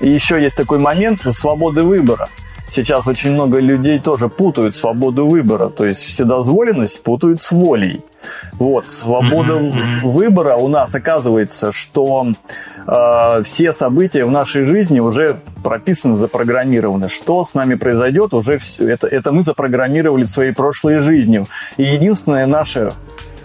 И 0.00 0.10
еще 0.10 0.42
есть 0.42 0.56
такой 0.56 0.78
момент 0.78 1.22
свободы 1.34 1.82
выбора. 1.82 2.28
Сейчас 2.70 3.06
очень 3.06 3.32
много 3.32 3.58
людей 3.60 3.98
тоже 3.98 4.28
путают 4.28 4.76
свободу 4.76 5.26
выбора, 5.26 5.68
то 5.68 5.84
есть 5.84 6.00
вседозволенность 6.00 7.02
путают 7.02 7.42
с 7.42 7.52
волей. 7.52 8.02
Вот, 8.52 8.88
свобода 8.88 9.54
mm-hmm. 9.54 10.00
выбора 10.00 10.56
у 10.56 10.68
нас 10.68 10.94
оказывается, 10.94 11.72
что 11.72 12.26
э, 12.86 13.42
все 13.44 13.72
события 13.72 14.24
в 14.24 14.30
нашей 14.30 14.64
жизни 14.64 15.00
уже 15.00 15.38
прописаны, 15.62 16.16
запрограммированы. 16.16 17.08
Что 17.08 17.44
с 17.44 17.54
нами 17.54 17.74
произойдет, 17.74 18.34
уже 18.34 18.58
все, 18.58 18.88
это, 18.88 19.06
это 19.06 19.32
мы 19.32 19.42
запрограммировали 19.42 20.24
своей 20.24 20.52
прошлой 20.52 20.98
жизнью. 20.98 21.46
И 21.76 21.82
единственное 21.82 22.46
наше 22.46 22.92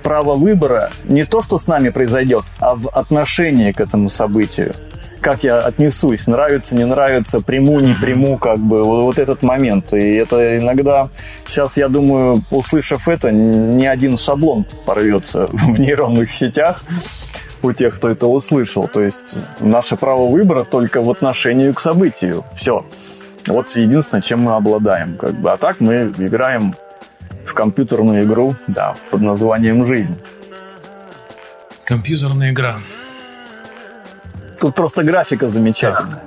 право 0.04 0.36
выбора 0.36 0.92
не 1.06 1.26
то, 1.26 1.42
что 1.42 1.60
с 1.60 1.68
нами 1.68 1.90
произойдет, 1.90 2.44
а 2.60 2.76
в 2.76 2.88
отношении 2.90 3.72
к 3.72 3.82
этому 3.82 4.10
событию 4.10 4.74
как 5.22 5.44
я 5.44 5.62
отнесусь, 5.62 6.28
нравится, 6.28 6.76
не 6.76 6.86
нравится, 6.86 7.42
приму, 7.42 7.80
не 7.80 7.94
приму, 7.94 8.38
как 8.38 8.60
бы, 8.60 8.84
вот, 8.84 9.04
вот 9.04 9.20
этот 9.20 9.44
момент. 9.44 9.94
И 9.94 10.16
это 10.16 10.58
иногда, 10.58 11.10
сейчас 11.48 11.78
я 11.78 11.88
думаю, 11.88 12.44
услышав 12.52 13.08
это, 13.08 13.32
ни 13.32 13.86
один 13.86 14.18
шаблон 14.18 14.66
порвется 14.86 15.48
в 15.52 15.80
нейронных 15.80 16.32
сетях 16.32 16.84
у 17.62 17.72
тех, 17.74 17.96
кто 17.96 18.10
это 18.10 18.28
услышал. 18.28 18.88
То 18.88 19.02
есть 19.02 19.36
наше 19.60 19.96
право 19.96 20.28
выбора 20.28 20.64
только 20.64 21.02
в 21.02 21.10
отношении 21.10 21.72
к 21.72 21.80
событию. 21.80 22.44
Все. 22.56 22.86
Вот 23.48 23.70
единственное, 23.76 24.22
чем 24.22 24.42
мы 24.42 24.56
обладаем. 24.56 25.16
Как 25.16 25.34
бы. 25.34 25.52
А 25.52 25.58
так 25.58 25.80
мы 25.80 26.14
играем 26.18 26.76
в 27.46 27.54
компьютерную 27.54 28.24
игру, 28.24 28.56
да, 28.68 28.96
под 29.10 29.22
названием 29.22 29.86
«Жизнь». 29.88 30.18
Компьютерная 31.86 32.52
игра. 32.52 32.78
Тут 34.60 34.76
просто 34.76 35.04
графика 35.04 35.50
замечательная. 35.50 36.24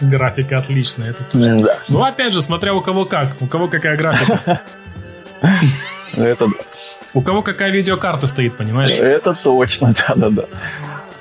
Графика 0.00 0.58
отличная, 0.58 1.10
это 1.10 1.24
точно. 1.24 1.62
Да. 1.62 1.78
Ну, 1.88 2.02
опять 2.02 2.32
же, 2.32 2.40
смотря 2.40 2.74
у 2.74 2.80
кого 2.80 3.04
как, 3.04 3.36
у 3.40 3.46
кого 3.46 3.68
какая 3.68 3.96
графика. 3.96 4.60
Это 6.16 6.48
У 7.14 7.22
кого 7.22 7.42
какая 7.42 7.70
видеокарта 7.70 8.26
стоит, 8.26 8.56
понимаешь? 8.56 8.90
Это 8.90 9.34
точно, 9.34 9.94
да-да-да. 10.08 10.44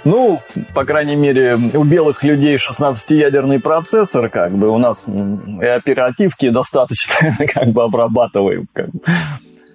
Ну, 0.05 0.41
по 0.73 0.85
крайней 0.85 1.15
мере, 1.15 1.55
у 1.55 1.83
белых 1.83 2.23
людей 2.23 2.55
16-ядерный 2.55 3.59
процессор, 3.59 4.29
как 4.29 4.53
бы 4.53 4.69
у 4.69 4.77
нас 4.77 5.05
и 5.07 5.65
оперативки 5.65 6.49
достаточно 6.49 7.35
как 7.53 7.67
бы 7.67 7.83
обрабатываем. 7.83 8.67
Как 8.73 8.89
бы. 8.89 8.99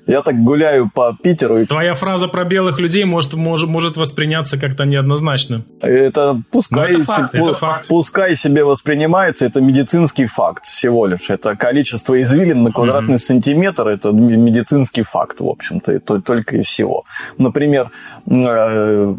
Я 0.06 0.22
так 0.22 0.36
гуляю 0.36 0.90
по 0.92 1.16
Питеру. 1.20 1.58
И... 1.58 1.64
Твоя 1.64 1.94
фраза 1.94 2.28
про 2.28 2.44
белых 2.44 2.78
людей 2.78 3.04
может, 3.04 3.34
может, 3.34 3.68
может 3.68 3.96
восприняться 3.96 4.58
как-то 4.58 4.84
неоднозначно. 4.84 5.64
Это 5.80 6.42
пускай, 6.50 6.90
это 6.90 7.04
факт, 7.04 7.34
это 7.34 7.54
факт. 7.54 7.88
пускай 7.88 8.36
себе 8.36 8.64
воспринимается, 8.64 9.46
это 9.46 9.60
медицинский 9.60 10.26
факт 10.26 10.66
всего 10.66 11.06
лишь. 11.06 11.30
Это 11.30 11.56
количество 11.56 12.20
извилин 12.22 12.62
на 12.62 12.72
квадратный 12.72 13.14
mm-hmm. 13.14 13.18
сантиметр, 13.18 13.88
это 13.88 14.12
медицинский 14.12 15.02
факт, 15.02 15.40
в 15.40 15.48
общем-то, 15.48 15.92
и 15.92 15.98
только 15.98 16.56
и 16.56 16.62
всего. 16.62 17.04
Например, 17.38 17.90
э, 18.26 19.14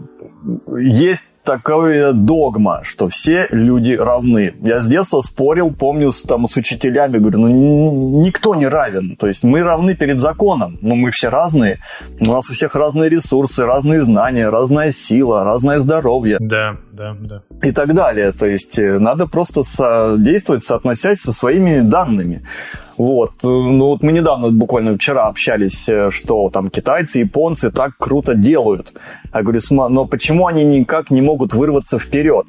есть 0.77 1.23
такая 1.45 2.11
догма, 2.11 2.81
что 2.83 3.07
все 3.07 3.47
люди 3.51 3.93
равны. 3.93 4.53
Я 4.61 4.81
с 4.81 4.87
детства 4.87 5.21
спорил, 5.21 5.71
помню, 5.71 6.11
с, 6.11 6.21
там, 6.21 6.49
с 6.49 6.57
учителями, 6.57 7.19
говорю, 7.19 7.39
ну, 7.39 8.23
никто 8.23 8.55
не 8.55 8.67
равен. 8.67 9.15
То 9.15 9.27
есть 9.27 9.43
мы 9.43 9.63
равны 9.63 9.95
перед 9.95 10.19
законом, 10.19 10.77
но 10.81 10.95
мы 10.95 11.11
все 11.11 11.29
разные. 11.29 11.79
У 12.19 12.25
нас 12.25 12.49
у 12.49 12.53
всех 12.53 12.75
разные 12.75 13.09
ресурсы, 13.09 13.63
разные 13.63 14.03
знания, 14.03 14.49
разная 14.49 14.91
сила, 14.91 15.43
разное 15.43 15.79
здоровье. 15.79 16.37
Да, 16.39 16.77
да, 16.95 17.15
да. 17.19 17.41
И 17.61 17.71
так 17.71 17.93
далее. 17.93 18.31
То 18.31 18.45
есть 18.45 18.79
э, 18.79 18.99
надо 18.99 19.27
просто 19.27 19.63
со- 19.63 20.15
действовать, 20.17 20.63
соотносясь 20.63 21.19
со 21.19 21.33
своими 21.33 21.81
данными. 21.81 22.45
Вот. 22.97 23.31
Ну 23.43 23.87
вот 23.87 24.03
мы 24.03 24.11
недавно, 24.11 24.51
буквально 24.51 24.95
вчера 24.95 25.27
общались, 25.27 25.89
э, 25.89 26.09
что 26.11 26.49
там 26.49 26.69
китайцы, 26.69 27.19
японцы 27.19 27.71
так 27.71 27.97
круто 27.97 28.33
делают. 28.33 28.93
Я 29.33 29.41
говорю, 29.41 29.59
но 29.69 30.05
почему 30.05 30.47
они 30.47 30.63
никак 30.63 31.11
не 31.11 31.21
могут 31.21 31.53
вырваться 31.53 31.99
вперед? 31.99 32.47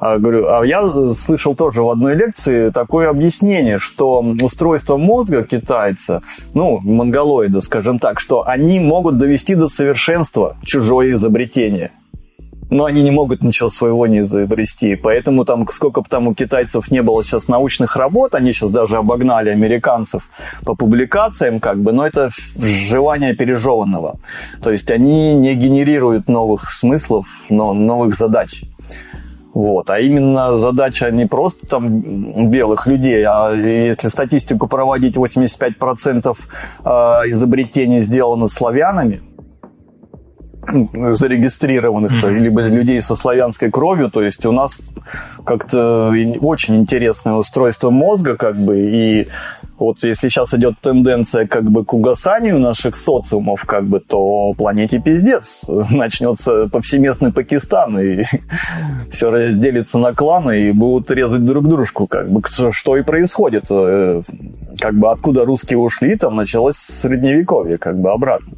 А, 0.00 0.18
говорю, 0.18 0.48
а 0.48 0.66
я 0.66 0.86
слышал 1.14 1.54
тоже 1.54 1.82
в 1.82 1.88
одной 1.88 2.14
лекции 2.14 2.70
такое 2.70 3.08
объяснение, 3.08 3.78
что 3.78 4.20
устройство 4.42 4.96
мозга 4.96 5.44
китайца, 5.44 6.22
ну, 6.52 6.80
монголоида, 6.80 7.60
скажем 7.60 7.98
так, 7.98 8.20
что 8.20 8.46
они 8.46 8.80
могут 8.80 9.18
довести 9.18 9.54
до 9.54 9.68
совершенства 9.68 10.56
чужое 10.64 11.12
изобретение– 11.12 11.92
но 12.74 12.86
они 12.86 13.04
не 13.04 13.12
могут 13.12 13.44
ничего 13.44 13.70
своего 13.70 14.08
не 14.08 14.18
изобрести. 14.18 14.96
Поэтому 14.96 15.44
там, 15.44 15.64
сколько 15.68 16.00
бы 16.00 16.08
там 16.08 16.26
у 16.26 16.34
китайцев 16.34 16.90
не 16.90 17.02
было 17.02 17.22
сейчас 17.22 17.46
научных 17.46 17.94
работ, 17.94 18.34
они 18.34 18.52
сейчас 18.52 18.70
даже 18.70 18.96
обогнали 18.96 19.50
американцев 19.50 20.28
по 20.64 20.74
публикациям, 20.74 21.60
как 21.60 21.78
бы, 21.78 21.92
но 21.92 22.04
это 22.04 22.30
желание 22.56 23.36
пережеванного. 23.36 24.16
То 24.60 24.72
есть 24.72 24.90
они 24.90 25.34
не 25.34 25.54
генерируют 25.54 26.28
новых 26.28 26.72
смыслов, 26.72 27.26
но 27.48 27.72
новых 27.74 28.16
задач. 28.16 28.64
Вот. 29.52 29.88
А 29.88 30.00
именно 30.00 30.58
задача 30.58 31.12
не 31.12 31.26
просто 31.26 31.68
там 31.68 32.50
белых 32.50 32.88
людей, 32.88 33.22
а 33.24 33.52
если 33.54 34.08
статистику 34.08 34.66
проводить, 34.66 35.16
85% 35.16 36.36
а, 36.82 37.22
изобретений 37.26 38.00
сделано 38.00 38.48
славянами– 38.48 39.22
зарегистрированных, 40.66 42.12
mm-hmm. 42.12 42.38
либо 42.38 42.62
людей 42.62 43.00
со 43.02 43.16
славянской 43.16 43.70
кровью, 43.70 44.10
то 44.10 44.22
есть 44.22 44.44
у 44.46 44.52
нас 44.52 44.78
как-то 45.44 46.12
очень 46.40 46.76
интересное 46.76 47.34
устройство 47.34 47.90
мозга, 47.90 48.36
как 48.36 48.56
бы, 48.56 48.78
и 48.78 49.28
вот 49.78 50.04
если 50.04 50.28
сейчас 50.28 50.54
идет 50.54 50.74
тенденция 50.80 51.46
как 51.46 51.64
бы 51.64 51.84
к 51.84 51.92
угасанию 51.92 52.58
наших 52.58 52.96
социумов, 52.96 53.64
как 53.64 53.84
бы, 53.84 54.00
то 54.00 54.54
планете 54.56 55.00
пиздец. 55.00 55.62
Начнется 55.90 56.68
повсеместный 56.68 57.32
Пакистан, 57.32 57.98
и 57.98 58.22
все 59.10 59.30
разделится 59.30 59.98
на 59.98 60.14
кланы, 60.14 60.68
и 60.68 60.72
будут 60.72 61.10
резать 61.10 61.44
друг 61.44 61.66
дружку, 61.68 62.06
как 62.06 62.30
бы, 62.30 62.40
что 62.70 62.96
и 62.96 63.02
происходит. 63.02 63.64
Как 64.78 64.94
бы 64.94 65.10
откуда 65.10 65.44
русские 65.44 65.78
ушли, 65.78 66.16
там 66.16 66.36
началось 66.36 66.76
средневековье, 66.76 67.78
как 67.78 67.98
бы 67.98 68.10
обратно. 68.10 68.52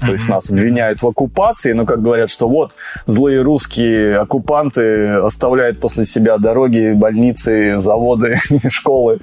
То 0.00 0.12
есть 0.12 0.28
нас 0.28 0.50
обвиняют 0.50 1.02
в 1.02 1.06
оккупации, 1.06 1.72
но 1.72 1.86
как 1.86 2.02
говорят, 2.02 2.30
что 2.30 2.48
вот 2.48 2.72
злые 3.06 3.42
русские 3.42 4.18
оккупанты 4.18 5.08
оставляют 5.08 5.80
после 5.80 6.04
себя 6.04 6.38
дороги, 6.38 6.92
больницы, 6.94 7.80
заводы, 7.80 8.38
школы 8.70 9.18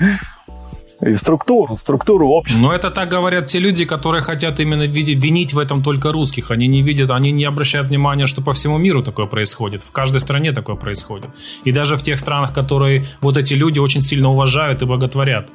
и 1.05 1.15
структуру, 1.15 1.77
структуру 1.77 2.29
общества. 2.29 2.67
Но 2.67 2.73
это 2.73 2.91
так 2.91 3.09
говорят 3.09 3.47
те 3.47 3.59
люди, 3.59 3.85
которые 3.85 4.21
хотят 4.21 4.59
именно 4.59 4.83
винить 4.83 5.53
в 5.53 5.59
этом 5.59 5.83
только 5.83 6.11
русских. 6.11 6.51
Они 6.51 6.67
не 6.67 6.81
видят, 6.81 7.09
они 7.09 7.31
не 7.31 7.45
обращают 7.45 7.87
внимания, 7.89 8.27
что 8.27 8.41
по 8.41 8.53
всему 8.53 8.77
миру 8.77 9.03
такое 9.03 9.25
происходит. 9.25 9.81
В 9.83 9.91
каждой 9.91 10.21
стране 10.21 10.53
такое 10.53 10.75
происходит. 10.75 11.29
И 11.65 11.71
даже 11.71 11.97
в 11.97 12.03
тех 12.03 12.19
странах, 12.19 12.53
которые 12.53 13.07
вот 13.21 13.37
эти 13.37 13.53
люди 13.53 13.79
очень 13.79 14.01
сильно 14.01 14.29
уважают 14.29 14.81
и 14.81 14.85
боготворят. 14.85 15.47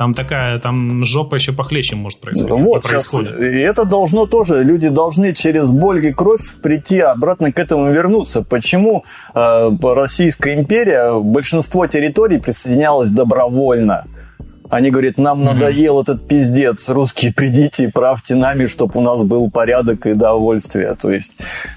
Там 0.00 0.14
такая, 0.14 0.58
там 0.58 1.04
жопа 1.04 1.34
еще 1.34 1.52
похлеще 1.52 1.94
может 1.94 2.20
происходить. 2.20 2.50
Вот, 2.50 2.84
происходит. 2.84 3.32
Сейчас, 3.36 3.52
и 3.52 3.58
это 3.58 3.84
должно 3.84 4.24
тоже, 4.24 4.64
люди 4.64 4.88
должны 4.88 5.34
через 5.34 5.72
боль 5.72 6.06
и 6.06 6.10
кровь 6.10 6.54
прийти 6.62 7.00
обратно 7.00 7.52
к 7.52 7.58
этому 7.58 7.92
вернуться. 7.92 8.40
Почему 8.40 9.04
э, 9.34 9.70
Российская 9.82 10.54
империя 10.54 11.20
большинство 11.20 11.86
территорий 11.86 12.38
присоединялась 12.38 13.10
добровольно? 13.10 14.06
Они 14.70 14.90
говорят, 14.90 15.18
нам 15.18 15.44
надоел 15.44 16.00
этот 16.00 16.26
пиздец, 16.26 16.88
русские, 16.88 17.34
придите 17.34 17.84
и 17.84 17.88
правьте 17.88 18.34
нами, 18.36 18.68
чтобы 18.68 18.92
у 18.94 19.02
нас 19.02 19.22
был 19.24 19.50
порядок 19.50 20.06
и 20.06 20.14
довольствие. 20.14 20.96
То 20.98 21.10
есть 21.10 21.32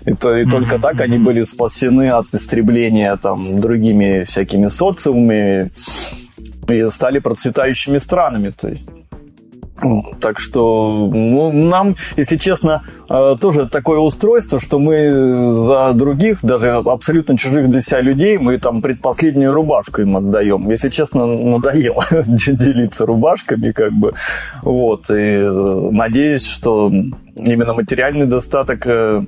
и, 0.06 0.14
то, 0.14 0.34
и 0.34 0.46
только 0.46 0.80
так 0.80 1.02
они 1.02 1.18
были 1.18 1.44
спасены 1.44 2.12
от 2.12 2.28
истребления 2.34 3.18
там 3.18 3.60
другими 3.60 4.24
всякими 4.24 4.70
социумами 4.70 5.72
и 6.70 6.90
стали 6.92 7.20
процветающими 7.20 7.98
странами. 7.98 8.50
То 8.50 8.70
есть 8.70 8.88
так 10.20 10.40
что 10.40 11.10
ну, 11.12 11.52
нам, 11.52 11.96
если 12.16 12.38
честно, 12.38 12.84
э, 13.10 13.36
тоже 13.42 13.68
такое 13.68 14.00
устройство, 14.00 14.60
что 14.60 14.80
мы 14.80 15.66
за 15.66 15.94
других, 15.94 16.40
даже 16.42 16.72
абсолютно 16.72 17.38
чужих 17.38 17.70
для 17.70 17.82
себя 17.82 18.02
людей, 18.02 18.38
мы 18.38 18.60
там 18.60 18.82
предпоследнюю 18.82 19.52
рубашку 19.52 20.02
им 20.02 20.16
отдаем. 20.16 20.70
Если 20.70 20.90
честно, 20.90 21.26
надоело 21.26 22.06
делиться 22.12 23.06
рубашками, 23.06 23.72
как 23.72 23.92
бы. 23.92 24.14
Вот. 24.62 25.10
И 25.10 25.14
э, 25.14 25.90
надеюсь, 25.92 26.46
что 26.46 26.92
именно 27.36 27.74
материальный 27.74 28.26
достаток 28.26 28.86
э, 28.86 29.26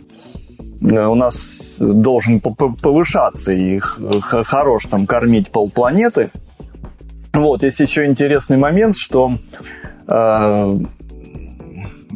у 0.81 1.15
нас 1.15 1.75
должен 1.79 2.39
повышаться 2.39 3.51
и 3.51 3.79
хорош 3.79 4.85
там 4.85 5.05
кормить 5.05 5.49
полпланеты. 5.49 6.29
Вот, 7.35 7.63
есть 7.63 7.79
еще 7.79 8.05
интересный 8.05 8.57
момент, 8.57 8.97
что 8.97 9.37
а, 10.07 10.77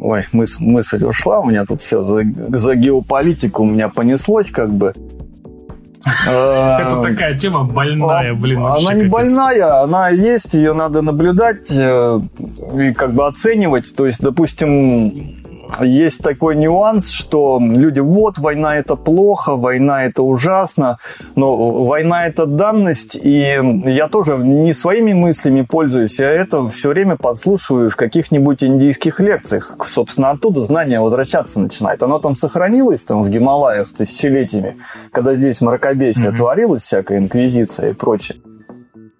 ой, 0.00 0.26
мыс, 0.32 0.58
мысль 0.60 1.04
ушла, 1.04 1.40
у 1.40 1.46
меня 1.46 1.64
тут 1.64 1.82
все 1.82 2.02
за, 2.02 2.22
за 2.48 2.74
геополитику 2.74 3.62
у 3.62 3.66
меня 3.66 3.88
понеслось 3.88 4.50
как 4.50 4.70
бы. 4.70 4.92
Это 6.26 7.02
такая 7.02 7.38
тема 7.38 7.64
больная, 7.64 8.34
блин. 8.34 8.64
Она 8.64 8.94
не 8.94 9.04
больная, 9.04 9.82
она 9.82 10.08
есть, 10.08 10.54
ее 10.54 10.72
надо 10.72 11.02
наблюдать 11.02 11.70
э, 11.70 12.20
и 12.78 12.92
как 12.94 13.12
бы 13.12 13.26
оценивать. 13.26 13.94
То 13.94 14.06
есть, 14.06 14.20
допустим, 14.20 15.39
есть 15.80 16.22
такой 16.22 16.56
нюанс, 16.56 17.10
что 17.10 17.60
люди, 17.60 18.00
вот, 18.00 18.38
война 18.38 18.76
это 18.76 18.96
плохо, 18.96 19.56
война 19.56 20.04
это 20.04 20.22
ужасно, 20.22 20.98
но 21.36 21.84
война 21.84 22.26
это 22.26 22.46
данность, 22.46 23.14
и 23.14 23.58
я 23.84 24.08
тоже 24.08 24.38
не 24.38 24.72
своими 24.72 25.12
мыслями 25.12 25.62
пользуюсь, 25.62 26.18
я 26.18 26.30
это 26.30 26.68
все 26.68 26.90
время 26.90 27.16
подслушиваю 27.16 27.90
в 27.90 27.96
каких-нибудь 27.96 28.62
индийских 28.64 29.20
лекциях. 29.20 29.76
Собственно, 29.86 30.30
оттуда 30.30 30.62
знание 30.62 31.00
возвращаться 31.00 31.60
начинает. 31.60 32.02
Оно 32.02 32.18
там 32.18 32.36
сохранилось 32.36 33.02
там 33.02 33.22
в 33.22 33.30
Гималаях 33.30 33.88
тысячелетиями, 33.92 34.76
когда 35.12 35.34
здесь 35.34 35.60
мракобесие 35.60 36.30
mm-hmm. 36.30 36.36
творилось, 36.36 36.82
всякая 36.82 37.18
инквизиция 37.18 37.90
и 37.90 37.94
прочее. 37.94 38.38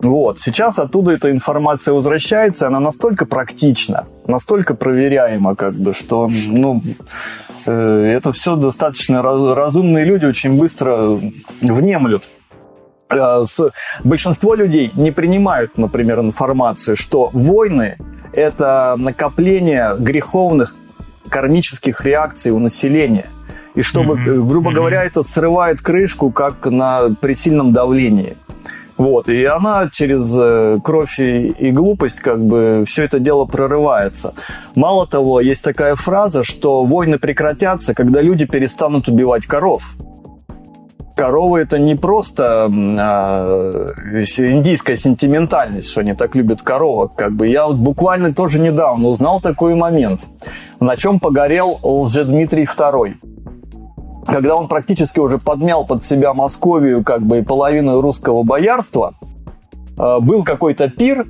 Вот. 0.02 0.40
Сейчас 0.40 0.78
оттуда 0.78 1.12
эта 1.12 1.30
информация 1.30 1.92
возвращается, 1.92 2.66
она 2.66 2.80
настолько 2.80 3.26
практична, 3.26 4.06
настолько 4.30 4.74
проверяема, 4.74 5.54
как 5.54 5.74
бы, 5.74 5.92
что 5.92 6.28
ну, 6.28 6.82
э, 7.66 8.14
это 8.16 8.32
все 8.32 8.56
достаточно 8.56 9.22
разумные 9.22 10.04
люди 10.04 10.24
очень 10.24 10.58
быстро 10.58 11.18
внемлют. 11.60 12.24
С, 13.10 13.70
большинство 14.04 14.54
людей 14.54 14.92
не 14.94 15.10
принимают, 15.10 15.78
например, 15.78 16.20
информацию, 16.20 16.96
что 16.96 17.30
войны– 17.32 17.96
это 18.34 18.94
накопление 18.96 19.96
греховных 19.98 20.76
кармических 21.28 22.04
реакций 22.04 22.52
у 22.52 22.58
населения. 22.58 23.26
И 23.74 23.82
чтобы, 23.82 24.16
грубо 24.16 24.72
говоря, 24.72 25.04
это 25.04 25.22
срывает 25.22 25.80
крышку, 25.80 26.30
как 26.30 26.66
на 26.66 27.14
при 27.20 27.34
сильном 27.34 27.72
давлении. 27.72 28.36
Вот, 29.00 29.30
и 29.30 29.46
она 29.46 29.88
через 29.90 30.30
э, 30.36 30.78
кровь 30.84 31.18
и, 31.18 31.70
глупость 31.70 32.20
как 32.20 32.44
бы 32.44 32.84
все 32.86 33.04
это 33.04 33.18
дело 33.18 33.46
прорывается. 33.46 34.34
Мало 34.74 35.06
того, 35.06 35.40
есть 35.40 35.62
такая 35.64 35.94
фраза, 35.94 36.44
что 36.44 36.84
войны 36.84 37.18
прекратятся, 37.18 37.94
когда 37.94 38.20
люди 38.20 38.44
перестанут 38.44 39.08
убивать 39.08 39.46
коров. 39.46 39.82
Коровы 41.16 41.60
это 41.60 41.78
не 41.78 41.94
просто 41.94 42.70
а, 42.70 43.92
индийская 44.36 44.98
сентиментальность, 44.98 45.88
что 45.88 46.02
они 46.02 46.12
так 46.12 46.34
любят 46.34 46.60
коровок. 46.60 47.14
Как 47.14 47.32
бы 47.32 47.48
я 47.48 47.68
вот 47.68 47.76
буквально 47.76 48.34
тоже 48.34 48.58
недавно 48.58 49.08
узнал 49.08 49.40
такой 49.40 49.76
момент, 49.76 50.20
на 50.78 50.98
чем 50.98 51.20
погорел 51.20 51.80
Лжедмитрий 51.82 52.64
II 52.64 53.14
когда 54.32 54.56
он 54.56 54.68
практически 54.68 55.18
уже 55.18 55.38
подмял 55.38 55.84
под 55.84 56.04
себя 56.04 56.32
Московию, 56.34 57.04
как 57.04 57.22
бы 57.22 57.38
и 57.38 57.42
половину 57.42 58.00
русского 58.00 58.42
боярства, 58.42 59.14
э, 59.98 60.18
был 60.20 60.44
какой-то 60.44 60.88
пир, 60.88 61.26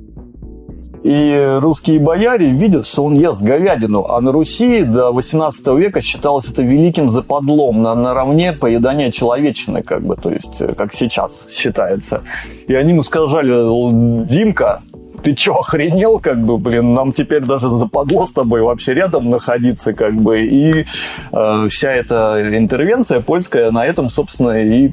и 1.03 1.57
русские 1.59 1.99
бояре 1.99 2.51
видят, 2.51 2.85
что 2.85 3.03
он 3.03 3.15
ест 3.15 3.41
говядину, 3.41 4.05
а 4.07 4.21
на 4.21 4.31
Руси 4.31 4.83
до 4.83 5.11
18 5.11 5.65
века 5.75 5.99
считалось 5.99 6.45
это 6.47 6.61
великим 6.61 7.09
западлом 7.09 7.81
на, 7.81 7.95
наравне 7.95 8.53
поедания 8.53 9.09
человечины, 9.09 9.81
как 9.81 10.03
бы, 10.03 10.15
то 10.15 10.29
есть, 10.29 10.61
э, 10.61 10.73
как 10.75 10.93
сейчас 10.93 11.31
считается. 11.51 12.21
И 12.67 12.75
они 12.75 12.91
ему 12.91 13.01
сказали, 13.01 14.25
Димка, 14.25 14.83
ты 15.23 15.35
чё, 15.35 15.55
охренел, 15.55 16.19
как 16.19 16.43
бы, 16.43 16.57
блин, 16.57 16.93
нам 16.93 17.11
теперь 17.13 17.41
даже 17.41 17.69
западло 17.69 18.25
с 18.25 18.31
тобой 18.31 18.61
вообще 18.61 18.93
рядом 18.93 19.29
находиться, 19.29 19.93
как 19.93 20.15
бы, 20.15 20.41
и 20.41 20.85
э, 21.31 21.67
вся 21.69 21.91
эта 21.91 22.41
интервенция 22.57 23.21
польская 23.21 23.71
на 23.71 23.85
этом, 23.85 24.09
собственно, 24.09 24.63
и 24.63 24.89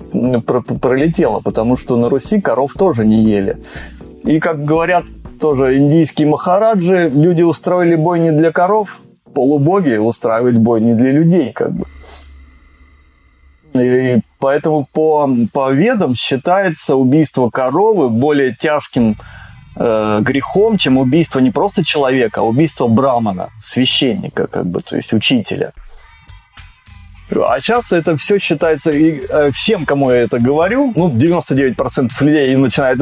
пролетела, 0.81 1.41
потому 1.41 1.77
что 1.77 1.97
на 1.97 2.09
Руси 2.09 2.41
коров 2.41 2.75
тоже 2.75 3.05
не 3.05 3.23
ели. 3.23 3.57
И, 4.25 4.41
как 4.41 4.65
говорят 4.65 5.05
тоже 5.41 5.77
индийские 5.77 6.29
махараджи, 6.29 7.11
люди 7.15 7.43
устроили 7.43 7.95
бой 7.95 8.19
не 8.21 8.33
для 8.33 8.53
коров, 8.53 9.01
полубоги 9.33 9.97
устраивают 9.97 10.57
бой 10.57 10.81
не 10.81 10.95
для 10.95 11.13
людей, 11.13 11.53
как 11.53 11.73
бы. 11.73 11.87
И 13.75 14.21
поэтому 14.39 14.89
по, 14.93 15.31
по 15.53 15.71
ведам 15.73 16.15
считается 16.15 16.97
убийство 16.97 17.51
коровы 17.51 18.09
более 18.09 18.55
тяжким 18.55 19.15
э, 19.79 20.19
грехом, 20.23 20.77
чем 20.77 20.99
убийство 20.99 21.39
не 21.39 21.51
просто 21.51 21.85
человека, 21.85 22.41
а 22.41 22.45
убийство 22.45 22.87
брамана, 22.89 23.51
священника, 23.63 24.47
как 24.47 24.67
бы, 24.67 24.83
то 24.83 24.97
есть 24.97 25.13
учителя. 25.13 25.73
А 27.31 27.61
сейчас 27.61 27.93
это 27.93 28.17
все 28.17 28.39
считается, 28.39 28.91
и 28.91 29.21
э, 29.29 29.51
всем, 29.53 29.85
кому 29.85 30.11
я 30.11 30.23
это 30.23 30.39
говорю, 30.39 30.93
ну, 30.97 31.11
99% 31.11 32.09
людей 32.21 32.57
начинают 32.57 33.01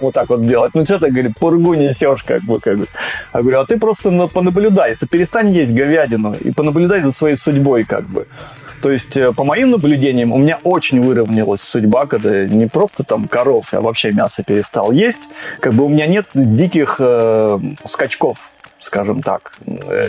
вот 0.00 0.14
так 0.14 0.28
вот 0.28 0.46
делать. 0.46 0.74
Ну, 0.74 0.84
что 0.84 0.98
ты, 0.98 1.10
говорит, 1.10 1.38
пургу 1.38 1.74
несешь, 1.74 2.24
как 2.24 2.42
бы, 2.42 2.58
как 2.58 2.78
бы. 2.78 2.86
Я 3.34 3.40
говорю, 3.40 3.60
а 3.60 3.66
ты 3.66 3.78
просто 3.78 4.10
понаблюдай, 4.28 4.96
ты 4.96 5.06
перестань 5.06 5.50
есть 5.50 5.72
говядину 5.72 6.34
и 6.34 6.50
понаблюдай 6.50 7.00
за 7.00 7.12
своей 7.12 7.36
судьбой, 7.36 7.84
как 7.84 8.04
бы. 8.08 8.26
То 8.82 8.90
есть, 8.90 9.16
э, 9.16 9.32
по 9.32 9.44
моим 9.44 9.70
наблюдениям, 9.70 10.32
у 10.32 10.38
меня 10.38 10.58
очень 10.62 11.02
выровнялась 11.04 11.60
судьба, 11.60 12.06
когда 12.06 12.44
не 12.46 12.66
просто 12.66 13.04
там 13.04 13.28
коров, 13.28 13.72
я 13.72 13.80
вообще 13.80 14.12
мясо 14.12 14.42
перестал 14.42 14.92
есть. 14.92 15.20
Как 15.60 15.74
бы 15.74 15.84
у 15.84 15.88
меня 15.88 16.06
нет 16.06 16.26
диких 16.34 16.96
э, 16.98 17.58
скачков 17.86 18.50
скажем 18.80 19.22
так. 19.22 19.52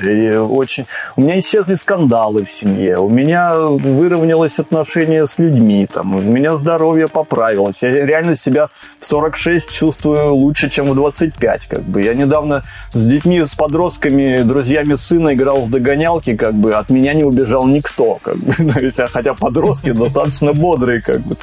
И 0.03 0.31
очень... 0.31 0.85
У 1.15 1.21
меня 1.21 1.39
исчезли 1.39 1.75
скандалы 1.75 2.45
в 2.45 2.51
семье, 2.51 2.99
у 2.99 3.09
меня 3.09 3.55
выровнялось 3.57 4.59
отношение 4.59 5.27
с 5.27 5.39
людьми, 5.39 5.87
там, 5.91 6.15
у 6.15 6.21
меня 6.21 6.55
здоровье 6.57 7.07
поправилось. 7.07 7.81
Я 7.81 8.05
реально 8.05 8.35
себя 8.35 8.69
в 8.99 9.05
46 9.05 9.71
чувствую 9.71 10.33
лучше, 10.33 10.69
чем 10.69 10.89
в 10.89 10.95
25. 10.95 11.67
Как 11.67 11.81
бы. 11.83 12.01
Я 12.01 12.13
недавно 12.13 12.63
с 12.93 13.05
детьми, 13.05 13.43
с 13.45 13.55
подростками, 13.55 14.43
друзьями 14.43 14.95
сына 14.95 15.33
играл 15.33 15.65
в 15.65 15.69
догонялки, 15.69 16.35
как 16.35 16.53
бы 16.53 16.73
от 16.73 16.89
меня 16.89 17.13
не 17.13 17.23
убежал 17.23 17.67
никто. 17.67 18.19
Как 18.21 18.37
бы. 18.37 18.53
Хотя 19.11 19.33
подростки 19.33 19.91
достаточно 19.93 20.53
бодрые, 20.53 21.01
как 21.01 21.21
бы. 21.21 21.35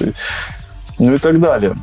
Ну 0.98 1.14
и 1.14 1.18
так 1.18 1.40
далее. 1.40 1.74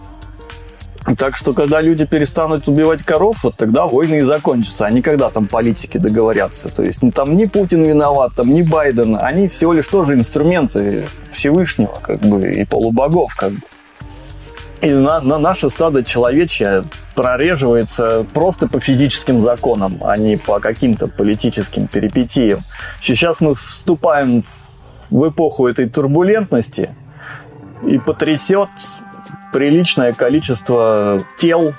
Так 1.17 1.35
что, 1.35 1.53
когда 1.53 1.81
люди 1.81 2.05
перестанут 2.05 2.67
убивать 2.67 3.03
коров, 3.03 3.43
вот 3.43 3.55
тогда 3.57 3.85
войны 3.85 4.19
и 4.19 4.21
закончатся, 4.21 4.85
а 4.85 4.91
не 4.91 5.01
когда 5.01 5.29
там 5.29 5.47
политики 5.47 5.97
договорятся. 5.97 6.73
То 6.73 6.83
есть 6.83 6.99
там 7.13 7.35
ни 7.35 7.45
Путин 7.45 7.83
виноват, 7.83 8.33
там 8.35 8.49
ни 8.49 8.61
Байден, 8.61 9.17
они 9.19 9.47
всего 9.47 9.73
лишь 9.73 9.87
тоже 9.87 10.13
инструменты 10.13 11.05
Всевышнего, 11.31 11.93
как 12.01 12.19
бы, 12.19 12.51
и 12.51 12.63
полубогов, 12.65 13.35
как 13.35 13.51
бы. 13.51 13.61
И 14.81 14.91
на, 14.91 15.21
на 15.21 15.37
наше 15.37 15.69
стадо 15.69 16.03
человечье 16.03 16.83
прореживается 17.15 18.25
просто 18.33 18.67
по 18.67 18.79
физическим 18.79 19.41
законам, 19.41 19.97
а 20.01 20.17
не 20.17 20.37
по 20.37 20.59
каким-то 20.59 21.07
политическим 21.07 21.87
перипетиям. 21.87 22.61
Сейчас 23.01 23.39
мы 23.39 23.55
вступаем 23.55 24.43
в 25.09 25.29
эпоху 25.29 25.67
этой 25.67 25.89
турбулентности, 25.89 26.89
и 27.87 27.97
потрясет 27.97 28.69
приличное 29.53 30.11
количество 30.11 31.23
тел 31.37 31.73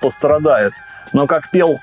пострадает. 0.00 0.72
Но 1.12 1.26
как 1.26 1.50
пел 1.50 1.78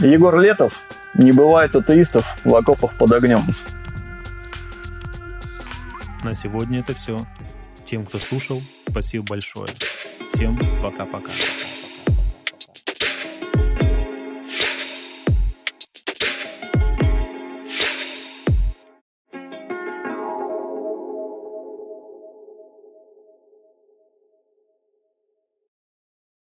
Егор 0.00 0.40
Летов, 0.40 0.82
не 1.14 1.32
бывает 1.32 1.76
атеистов 1.76 2.36
в 2.44 2.54
окопах 2.56 2.94
под 2.94 3.12
огнем. 3.12 3.44
На 6.24 6.34
сегодня 6.34 6.80
это 6.80 6.94
все. 6.94 7.20
Тем, 7.86 8.04
кто 8.04 8.18
слушал, 8.18 8.60
спасибо 8.88 9.24
большое. 9.24 9.68
Всем 10.32 10.58
пока-пока. 10.82 11.30